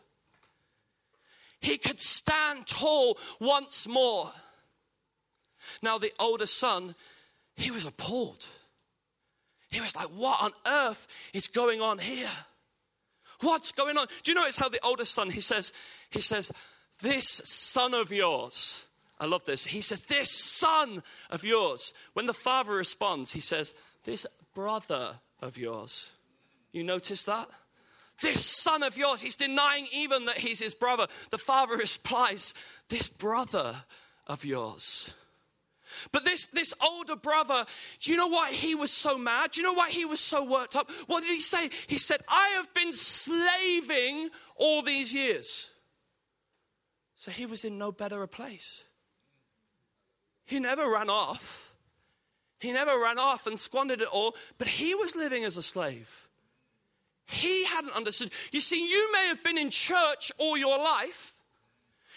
He 1.60 1.78
could 1.78 2.00
stand 2.00 2.68
tall 2.68 3.18
once 3.40 3.88
more. 3.88 4.32
Now, 5.82 5.98
the 5.98 6.12
older 6.20 6.46
son, 6.46 6.96
he 7.56 7.72
was 7.72 7.86
appalled. 7.86 8.46
He 9.70 9.82
was 9.82 9.96
like, 9.96 10.08
What 10.08 10.42
on 10.42 10.52
earth 10.66 11.08
is 11.34 11.48
going 11.48 11.82
on 11.82 12.00
here? 12.00 12.30
What's 13.42 13.72
going 13.72 13.98
on? 13.98 14.08
Do 14.24 14.32
you 14.32 14.36
notice 14.36 14.58
how 14.58 14.70
the 14.70 14.84
older 14.84 15.06
son, 15.06 15.30
he 15.30 15.42
says, 15.42 15.72
he 16.10 16.22
says, 16.22 16.52
This 17.02 17.42
son 17.44 17.94
of 17.94 18.12
yours 18.12 18.87
I 19.20 19.26
love 19.26 19.46
this. 19.46 19.66
He 19.66 19.82
says, 19.82 20.02
This 20.04 20.30
son 20.30 21.04
of 21.30 21.44
yours. 21.44 21.94
When 22.14 22.28
the 22.28 22.34
father 22.34 22.74
responds, 22.74 23.32
he 23.32 23.40
says, 23.40 23.74
This 24.04 24.26
brother 24.54 25.20
of 25.42 25.58
yours. 25.58 26.12
You 26.72 26.84
notice 26.84 27.24
that? 27.24 27.50
This 28.22 28.46
son 28.46 28.84
of 28.84 28.98
yours. 28.98 29.22
He's 29.22 29.36
denying 29.36 29.88
even 29.94 30.26
that 30.26 30.38
he's 30.38 30.60
his 30.60 30.74
brother. 30.74 31.08
The 31.30 31.38
father 31.38 31.78
replies, 31.78 32.54
This 32.90 33.08
brother 33.08 33.76
of 34.28 34.46
yours. 34.46 35.12
But 36.12 36.26
this, 36.26 36.48
this 36.48 36.74
older 36.82 37.16
brother, 37.16 37.66
do 38.02 38.12
you 38.12 38.18
know 38.18 38.28
why 38.28 38.52
he 38.52 38.76
was 38.76 38.92
so 38.92 39.18
mad? 39.18 39.52
Do 39.52 39.62
you 39.62 39.68
know 39.68 39.74
why 39.74 39.90
he 39.90 40.06
was 40.06 40.20
so 40.20 40.44
worked 40.44 40.76
up? 40.76 40.92
What 41.08 41.22
did 41.22 41.32
he 41.32 41.40
say? 41.40 41.70
He 41.88 41.98
said, 41.98 42.22
I 42.28 42.50
have 42.50 42.72
been 42.74 42.94
slaving 42.94 44.30
all 44.56 44.82
these 44.82 45.14
years. 45.14 45.70
So 47.16 47.32
he 47.32 47.46
was 47.46 47.64
in 47.64 47.78
no 47.78 47.92
better 47.92 48.22
a 48.22 48.28
place. 48.28 48.84
He 50.48 50.60
never 50.60 50.90
ran 50.90 51.10
off. 51.10 51.74
He 52.60 52.72
never 52.72 52.98
ran 53.00 53.20
off 53.20 53.46
and 53.46 53.60
squandered 53.60 54.02
it 54.02 54.08
all, 54.08 54.36
but 54.58 54.68
he 54.68 54.96
was 54.96 55.16
living 55.16 55.44
as 55.44 55.58
a 55.58 55.62
slave. 55.62 56.28
He 57.28 57.66
hadn't 57.66 57.94
understood. 57.94 58.32
You 58.52 58.62
see, 58.62 58.90
you 58.90 59.12
may 59.12 59.28
have 59.28 59.44
been 59.44 59.58
in 59.58 59.70
church 59.70 60.32
all 60.38 60.58
your 60.58 60.78
life. 60.78 61.34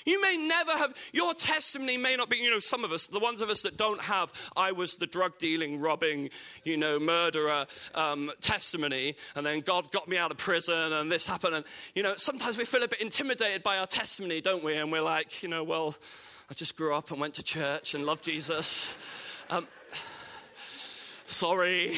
You 0.07 0.23
may 0.23 0.37
never 0.37 0.71
have, 0.73 0.95
your 1.13 1.35
testimony 1.35 1.97
may 1.99 2.17
not 2.17 2.31
be, 2.31 2.39
you 2.39 2.51
know, 2.51 2.61
some 2.61 2.85
of 2.85 2.93
us, 2.93 3.09
the 3.09 3.19
ones 3.19 3.43
of 3.43 3.51
us 3.51 3.63
that 3.63 3.77
don't 3.77 4.01
have, 4.01 4.33
I 4.57 4.73
was 4.73 4.97
the 4.97 5.07
drug 5.07 5.37
dealing, 5.39 5.81
robbing, 5.81 6.31
you 6.65 6.77
know, 6.77 6.99
murderer 6.99 7.67
um, 7.95 8.31
testimony, 8.41 9.17
and 9.35 9.45
then 9.45 9.61
God 9.61 9.91
got 9.93 10.09
me 10.09 10.17
out 10.17 10.31
of 10.31 10.39
prison 10.39 10.93
and 10.93 11.13
this 11.13 11.27
happened. 11.27 11.57
And, 11.57 11.65
you 11.95 12.03
know, 12.03 12.15
sometimes 12.17 12.57
we 12.57 12.65
feel 12.65 12.83
a 12.83 12.89
bit 12.89 13.03
intimidated 13.03 13.63
by 13.63 13.77
our 13.77 13.87
testimony, 13.87 14.41
don't 14.41 14.65
we? 14.65 14.77
And 14.77 14.91
we're 14.91 15.03
like, 15.03 15.43
you 15.43 15.49
know, 15.49 15.65
well, 15.65 15.97
I 16.51 16.55
just 16.55 16.77
grew 16.77 16.93
up 16.97 17.13
and 17.13 17.21
went 17.21 17.35
to 17.35 17.45
church 17.45 17.95
and 17.95 18.05
loved 18.05 18.25
Jesus. 18.25 18.97
Um, 19.51 19.69
sorry. 21.25 21.97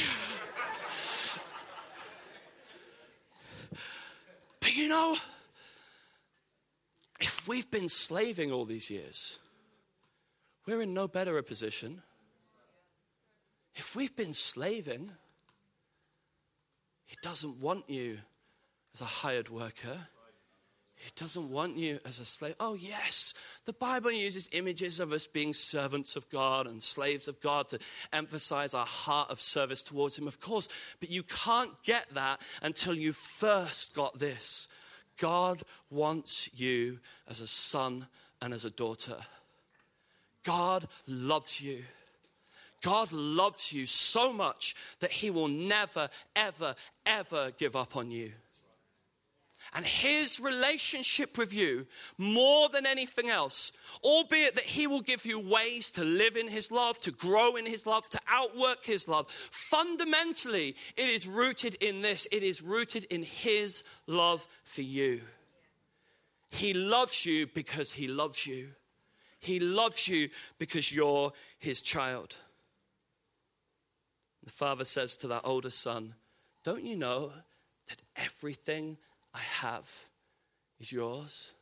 But 4.60 4.76
you 4.76 4.88
know, 4.88 5.16
if 7.18 7.48
we've 7.48 7.70
been 7.70 7.88
slaving 7.88 8.52
all 8.52 8.66
these 8.66 8.90
years, 8.90 9.38
we're 10.66 10.82
in 10.82 10.92
no 10.92 11.08
better 11.08 11.38
a 11.38 11.42
position. 11.42 12.02
If 13.74 13.96
we've 13.96 14.14
been 14.14 14.34
slaving, 14.34 15.10
He 17.06 17.16
doesn't 17.22 17.56
want 17.58 17.88
you 17.88 18.18
as 18.92 19.00
a 19.00 19.06
hired 19.06 19.48
worker. 19.48 20.08
He 21.02 21.10
doesn't 21.16 21.50
want 21.50 21.76
you 21.76 21.98
as 22.04 22.20
a 22.20 22.24
slave. 22.24 22.54
Oh, 22.60 22.74
yes, 22.74 23.34
the 23.64 23.72
Bible 23.72 24.12
uses 24.12 24.48
images 24.52 25.00
of 25.00 25.12
us 25.12 25.26
being 25.26 25.52
servants 25.52 26.14
of 26.14 26.30
God 26.30 26.68
and 26.68 26.80
slaves 26.80 27.26
of 27.26 27.40
God 27.40 27.66
to 27.68 27.80
emphasize 28.12 28.72
our 28.72 28.86
heart 28.86 29.28
of 29.28 29.40
service 29.40 29.82
towards 29.82 30.16
Him, 30.16 30.28
of 30.28 30.38
course. 30.38 30.68
But 31.00 31.10
you 31.10 31.24
can't 31.24 31.72
get 31.82 32.06
that 32.14 32.40
until 32.62 32.94
you 32.94 33.12
first 33.12 33.94
got 33.94 34.20
this 34.20 34.68
God 35.18 35.64
wants 35.90 36.48
you 36.54 37.00
as 37.28 37.40
a 37.40 37.48
son 37.48 38.06
and 38.40 38.54
as 38.54 38.64
a 38.64 38.70
daughter. 38.70 39.16
God 40.44 40.86
loves 41.08 41.60
you. 41.60 41.82
God 42.80 43.12
loves 43.12 43.72
you 43.72 43.86
so 43.86 44.32
much 44.32 44.76
that 45.00 45.10
He 45.10 45.30
will 45.30 45.48
never, 45.48 46.08
ever, 46.36 46.76
ever 47.06 47.50
give 47.58 47.74
up 47.74 47.96
on 47.96 48.12
you. 48.12 48.32
And 49.74 49.86
his 49.86 50.38
relationship 50.38 51.38
with 51.38 51.54
you, 51.54 51.86
more 52.18 52.68
than 52.68 52.84
anything 52.84 53.30
else, 53.30 53.72
albeit 54.04 54.54
that 54.56 54.64
he 54.64 54.86
will 54.86 55.00
give 55.00 55.24
you 55.24 55.40
ways 55.40 55.90
to 55.92 56.04
live 56.04 56.36
in 56.36 56.48
his 56.48 56.70
love, 56.70 56.98
to 57.00 57.10
grow 57.10 57.56
in 57.56 57.64
his 57.64 57.86
love, 57.86 58.08
to 58.10 58.20
outwork 58.28 58.84
his 58.84 59.08
love, 59.08 59.28
fundamentally, 59.50 60.76
it 60.96 61.08
is 61.08 61.26
rooted 61.26 61.74
in 61.76 62.02
this. 62.02 62.28
It 62.30 62.42
is 62.42 62.60
rooted 62.60 63.04
in 63.04 63.22
his 63.22 63.82
love 64.06 64.46
for 64.64 64.82
you. 64.82 65.22
He 66.50 66.74
loves 66.74 67.24
you 67.24 67.46
because 67.46 67.92
he 67.92 68.08
loves 68.08 68.46
you. 68.46 68.68
He 69.38 69.58
loves 69.58 70.06
you 70.06 70.28
because 70.58 70.92
you're 70.92 71.32
his 71.58 71.80
child. 71.80 72.36
The 74.44 74.50
father 74.50 74.84
says 74.84 75.16
to 75.18 75.28
that 75.28 75.42
older 75.44 75.70
son, 75.70 76.14
Don't 76.62 76.84
you 76.84 76.94
know 76.94 77.32
that 77.88 78.02
everything 78.16 78.98
I 79.34 79.38
have 79.38 79.88
is 80.80 80.92
yours? 80.92 81.52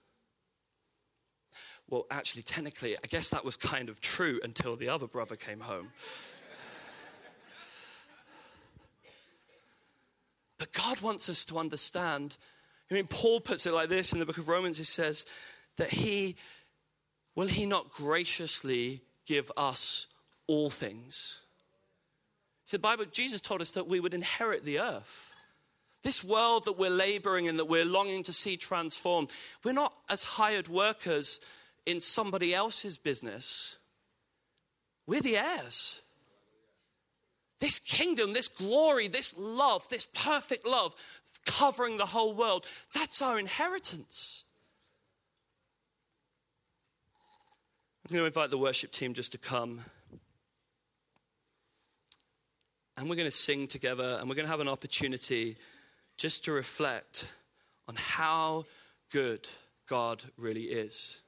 Well, 1.88 2.06
actually, 2.10 2.42
technically, 2.42 2.96
I 2.96 3.06
guess 3.08 3.30
that 3.30 3.44
was 3.44 3.56
kind 3.56 3.88
of 3.88 4.00
true 4.00 4.40
until 4.42 4.76
the 4.76 4.88
other 4.88 5.06
brother 5.06 5.36
came 5.36 5.60
home. 5.60 5.88
but 10.58 10.72
God 10.72 11.00
wants 11.00 11.28
us 11.28 11.44
to 11.46 11.58
understand. 11.58 12.36
I 12.90 12.94
mean, 12.94 13.06
Paul 13.08 13.40
puts 13.40 13.66
it 13.66 13.72
like 13.72 13.88
this 13.88 14.12
in 14.12 14.20
the 14.20 14.26
book 14.26 14.38
of 14.38 14.48
Romans. 14.48 14.78
He 14.78 14.84
says 14.84 15.26
that 15.76 15.90
He 15.90 16.36
will 17.34 17.48
He 17.48 17.66
not 17.66 17.90
graciously 17.90 19.02
give 19.26 19.50
us 19.56 20.06
all 20.50 20.68
things? 20.68 21.40
See, 22.66 22.76
the 22.76 22.80
Bible, 22.80 23.04
Jesus 23.04 23.40
told 23.40 23.60
us 23.60 23.70
that 23.72 23.86
we 23.86 24.00
would 24.00 24.14
inherit 24.14 24.64
the 24.64 24.80
earth. 24.80 25.29
This 26.02 26.24
world 26.24 26.64
that 26.64 26.78
we're 26.78 26.90
laboring 26.90 27.46
in, 27.46 27.58
that 27.58 27.66
we're 27.66 27.84
longing 27.84 28.22
to 28.24 28.32
see 28.32 28.56
transformed, 28.56 29.30
we're 29.64 29.72
not 29.72 29.94
as 30.08 30.22
hired 30.22 30.68
workers 30.68 31.40
in 31.84 32.00
somebody 32.00 32.54
else's 32.54 32.96
business. 32.96 33.76
We're 35.06 35.20
the 35.20 35.36
heirs. 35.36 36.00
This 37.58 37.78
kingdom, 37.78 38.32
this 38.32 38.48
glory, 38.48 39.08
this 39.08 39.34
love, 39.36 39.86
this 39.90 40.06
perfect 40.14 40.66
love 40.66 40.94
covering 41.44 41.96
the 41.96 42.06
whole 42.06 42.34
world, 42.34 42.64
that's 42.94 43.20
our 43.22 43.38
inheritance. 43.38 44.44
I'm 48.06 48.12
going 48.12 48.22
to 48.22 48.26
invite 48.26 48.50
the 48.50 48.58
worship 48.58 48.92
team 48.92 49.14
just 49.14 49.32
to 49.32 49.38
come. 49.38 49.80
And 52.96 53.08
we're 53.08 53.16
going 53.16 53.28
to 53.28 53.30
sing 53.30 53.66
together 53.66 54.18
and 54.18 54.28
we're 54.28 54.34
going 54.34 54.46
to 54.46 54.50
have 54.50 54.60
an 54.60 54.68
opportunity 54.68 55.56
just 56.20 56.44
to 56.44 56.52
reflect 56.52 57.26
on 57.88 57.94
how 57.96 58.66
good 59.10 59.48
God 59.88 60.22
really 60.36 60.64
is. 60.64 61.18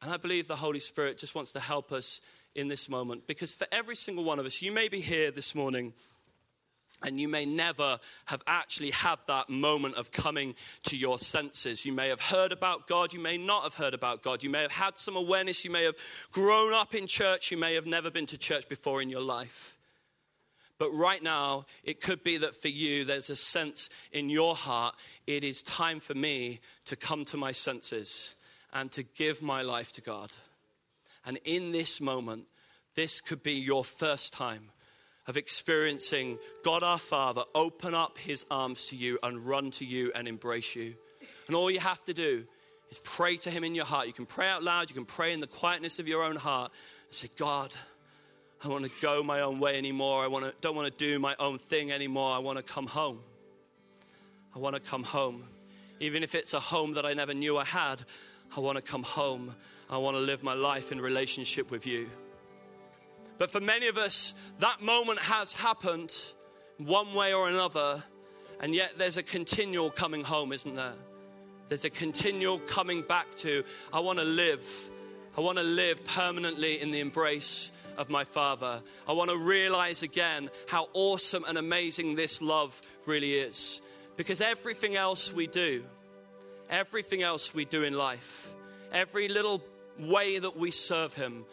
And 0.00 0.10
I 0.10 0.16
believe 0.16 0.48
the 0.48 0.56
Holy 0.56 0.78
Spirit 0.78 1.18
just 1.18 1.34
wants 1.34 1.52
to 1.52 1.60
help 1.60 1.92
us 1.92 2.22
in 2.54 2.68
this 2.68 2.88
moment 2.88 3.26
because 3.26 3.52
for 3.52 3.66
every 3.70 3.94
single 3.94 4.24
one 4.24 4.38
of 4.38 4.46
us, 4.46 4.62
you 4.62 4.72
may 4.72 4.88
be 4.88 5.00
here 5.00 5.30
this 5.30 5.54
morning 5.54 5.92
and 7.02 7.20
you 7.20 7.28
may 7.28 7.44
never 7.44 7.98
have 8.24 8.42
actually 8.46 8.90
had 8.90 9.18
that 9.26 9.50
moment 9.50 9.96
of 9.96 10.10
coming 10.10 10.54
to 10.84 10.96
your 10.96 11.18
senses. 11.18 11.84
You 11.84 11.92
may 11.92 12.08
have 12.08 12.22
heard 12.22 12.52
about 12.52 12.88
God, 12.88 13.12
you 13.12 13.20
may 13.20 13.36
not 13.36 13.64
have 13.64 13.74
heard 13.74 13.92
about 13.92 14.22
God. 14.22 14.42
You 14.42 14.48
may 14.48 14.62
have 14.62 14.72
had 14.72 14.96
some 14.96 15.16
awareness, 15.16 15.62
you 15.62 15.70
may 15.70 15.84
have 15.84 15.96
grown 16.32 16.72
up 16.72 16.94
in 16.94 17.06
church, 17.06 17.50
you 17.50 17.58
may 17.58 17.74
have 17.74 17.84
never 17.84 18.10
been 18.10 18.26
to 18.26 18.38
church 18.38 18.66
before 18.66 19.02
in 19.02 19.10
your 19.10 19.20
life. 19.20 19.76
But 20.78 20.90
right 20.90 21.22
now, 21.22 21.66
it 21.84 22.00
could 22.00 22.24
be 22.24 22.38
that 22.38 22.60
for 22.60 22.68
you, 22.68 23.04
there's 23.04 23.30
a 23.30 23.36
sense 23.36 23.90
in 24.12 24.28
your 24.28 24.56
heart 24.56 24.96
it 25.26 25.44
is 25.44 25.62
time 25.62 26.00
for 26.00 26.14
me 26.14 26.60
to 26.86 26.96
come 26.96 27.24
to 27.26 27.36
my 27.36 27.52
senses 27.52 28.34
and 28.72 28.90
to 28.92 29.02
give 29.02 29.40
my 29.40 29.62
life 29.62 29.92
to 29.92 30.00
God. 30.00 30.32
And 31.24 31.38
in 31.44 31.72
this 31.72 32.00
moment, 32.00 32.46
this 32.94 33.20
could 33.20 33.42
be 33.42 33.54
your 33.54 33.84
first 33.84 34.32
time 34.32 34.70
of 35.26 35.36
experiencing 35.36 36.38
God 36.64 36.82
our 36.82 36.98
Father 36.98 37.44
open 37.54 37.94
up 37.94 38.18
his 38.18 38.44
arms 38.50 38.88
to 38.88 38.96
you 38.96 39.18
and 39.22 39.46
run 39.46 39.70
to 39.72 39.84
you 39.84 40.12
and 40.14 40.28
embrace 40.28 40.76
you. 40.76 40.94
And 41.46 41.56
all 41.56 41.70
you 41.70 41.80
have 41.80 42.02
to 42.04 42.14
do 42.14 42.44
is 42.90 42.98
pray 42.98 43.36
to 43.38 43.50
him 43.50 43.64
in 43.64 43.74
your 43.74 43.86
heart. 43.86 44.06
You 44.06 44.12
can 44.12 44.26
pray 44.26 44.48
out 44.48 44.62
loud, 44.62 44.90
you 44.90 44.94
can 44.94 45.06
pray 45.06 45.32
in 45.32 45.40
the 45.40 45.46
quietness 45.46 45.98
of 45.98 46.08
your 46.08 46.22
own 46.22 46.36
heart 46.36 46.72
and 47.06 47.14
say, 47.14 47.30
God, 47.36 47.74
I 48.64 48.68
want 48.68 48.84
to 48.86 48.90
go 49.02 49.22
my 49.22 49.40
own 49.40 49.60
way 49.60 49.76
anymore. 49.76 50.24
I 50.24 50.26
want 50.26 50.46
to, 50.46 50.54
don't 50.62 50.74
want 50.74 50.90
to 50.90 50.98
do 50.98 51.18
my 51.18 51.36
own 51.38 51.58
thing 51.58 51.92
anymore. 51.92 52.34
I 52.34 52.38
want 52.38 52.56
to 52.56 52.62
come 52.62 52.86
home. 52.86 53.20
I 54.56 54.58
want 54.58 54.74
to 54.74 54.80
come 54.80 55.02
home. 55.02 55.44
Even 56.00 56.22
if 56.22 56.34
it's 56.34 56.54
a 56.54 56.60
home 56.60 56.94
that 56.94 57.04
I 57.04 57.12
never 57.12 57.34
knew 57.34 57.58
I 57.58 57.64
had, 57.64 58.02
I 58.56 58.60
want 58.60 58.76
to 58.76 58.82
come 58.82 59.02
home. 59.02 59.54
I 59.90 59.98
want 59.98 60.16
to 60.16 60.20
live 60.20 60.42
my 60.42 60.54
life 60.54 60.92
in 60.92 61.00
relationship 61.00 61.70
with 61.70 61.86
you. 61.86 62.08
But 63.36 63.50
for 63.50 63.60
many 63.60 63.88
of 63.88 63.98
us, 63.98 64.32
that 64.60 64.80
moment 64.80 65.18
has 65.18 65.52
happened 65.52 66.14
one 66.78 67.12
way 67.12 67.34
or 67.34 67.48
another, 67.48 68.02
and 68.60 68.74
yet 68.74 68.92
there's 68.96 69.18
a 69.18 69.22
continual 69.22 69.90
coming 69.90 70.24
home, 70.24 70.54
isn't 70.54 70.74
there? 70.74 70.94
There's 71.68 71.84
a 71.84 71.90
continual 71.90 72.60
coming 72.60 73.02
back 73.02 73.34
to, 73.36 73.62
I 73.92 74.00
want 74.00 74.20
to 74.20 74.24
live. 74.24 74.62
I 75.36 75.40
want 75.40 75.58
to 75.58 75.64
live 75.64 76.04
permanently 76.04 76.80
in 76.80 76.92
the 76.92 77.00
embrace 77.00 77.72
of 77.96 78.08
my 78.08 78.22
Father. 78.22 78.80
I 79.08 79.12
want 79.12 79.30
to 79.30 79.36
realize 79.36 80.04
again 80.04 80.48
how 80.68 80.88
awesome 80.92 81.44
and 81.48 81.58
amazing 81.58 82.14
this 82.14 82.40
love 82.40 82.80
really 83.04 83.34
is. 83.34 83.80
Because 84.16 84.40
everything 84.40 84.94
else 84.94 85.32
we 85.32 85.48
do, 85.48 85.82
everything 86.70 87.22
else 87.22 87.52
we 87.52 87.64
do 87.64 87.82
in 87.82 87.94
life, 87.94 88.48
every 88.92 89.26
little 89.26 89.60
way 89.98 90.38
that 90.38 90.56
we 90.56 90.70
serve 90.70 91.14
Him 91.14 91.44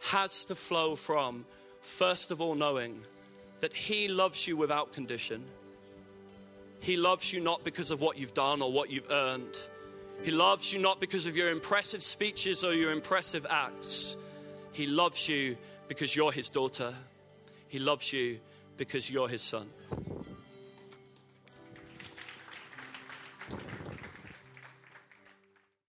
has 0.00 0.46
to 0.46 0.54
flow 0.54 0.96
from, 0.96 1.44
first 1.82 2.30
of 2.30 2.40
all, 2.40 2.54
knowing 2.54 2.98
that 3.60 3.74
He 3.74 4.08
loves 4.08 4.46
you 4.46 4.56
without 4.56 4.94
condition. 4.94 5.42
He 6.80 6.96
loves 6.96 7.34
you 7.34 7.40
not 7.40 7.64
because 7.64 7.90
of 7.90 8.00
what 8.00 8.16
you've 8.16 8.34
done 8.34 8.62
or 8.62 8.72
what 8.72 8.90
you've 8.90 9.10
earned. 9.10 9.58
He 10.22 10.30
loves 10.30 10.72
you 10.72 10.78
not 10.78 11.00
because 11.00 11.26
of 11.26 11.36
your 11.36 11.50
impressive 11.50 12.02
speeches 12.02 12.64
or 12.64 12.74
your 12.74 12.92
impressive 12.92 13.46
acts. 13.48 14.16
He 14.72 14.86
loves 14.86 15.28
you 15.28 15.56
because 15.88 16.14
you're 16.16 16.32
his 16.32 16.48
daughter. 16.48 16.92
He 17.68 17.78
loves 17.78 18.12
you 18.12 18.38
because 18.76 19.10
you're 19.10 19.28
his 19.28 19.42
son. 19.42 19.68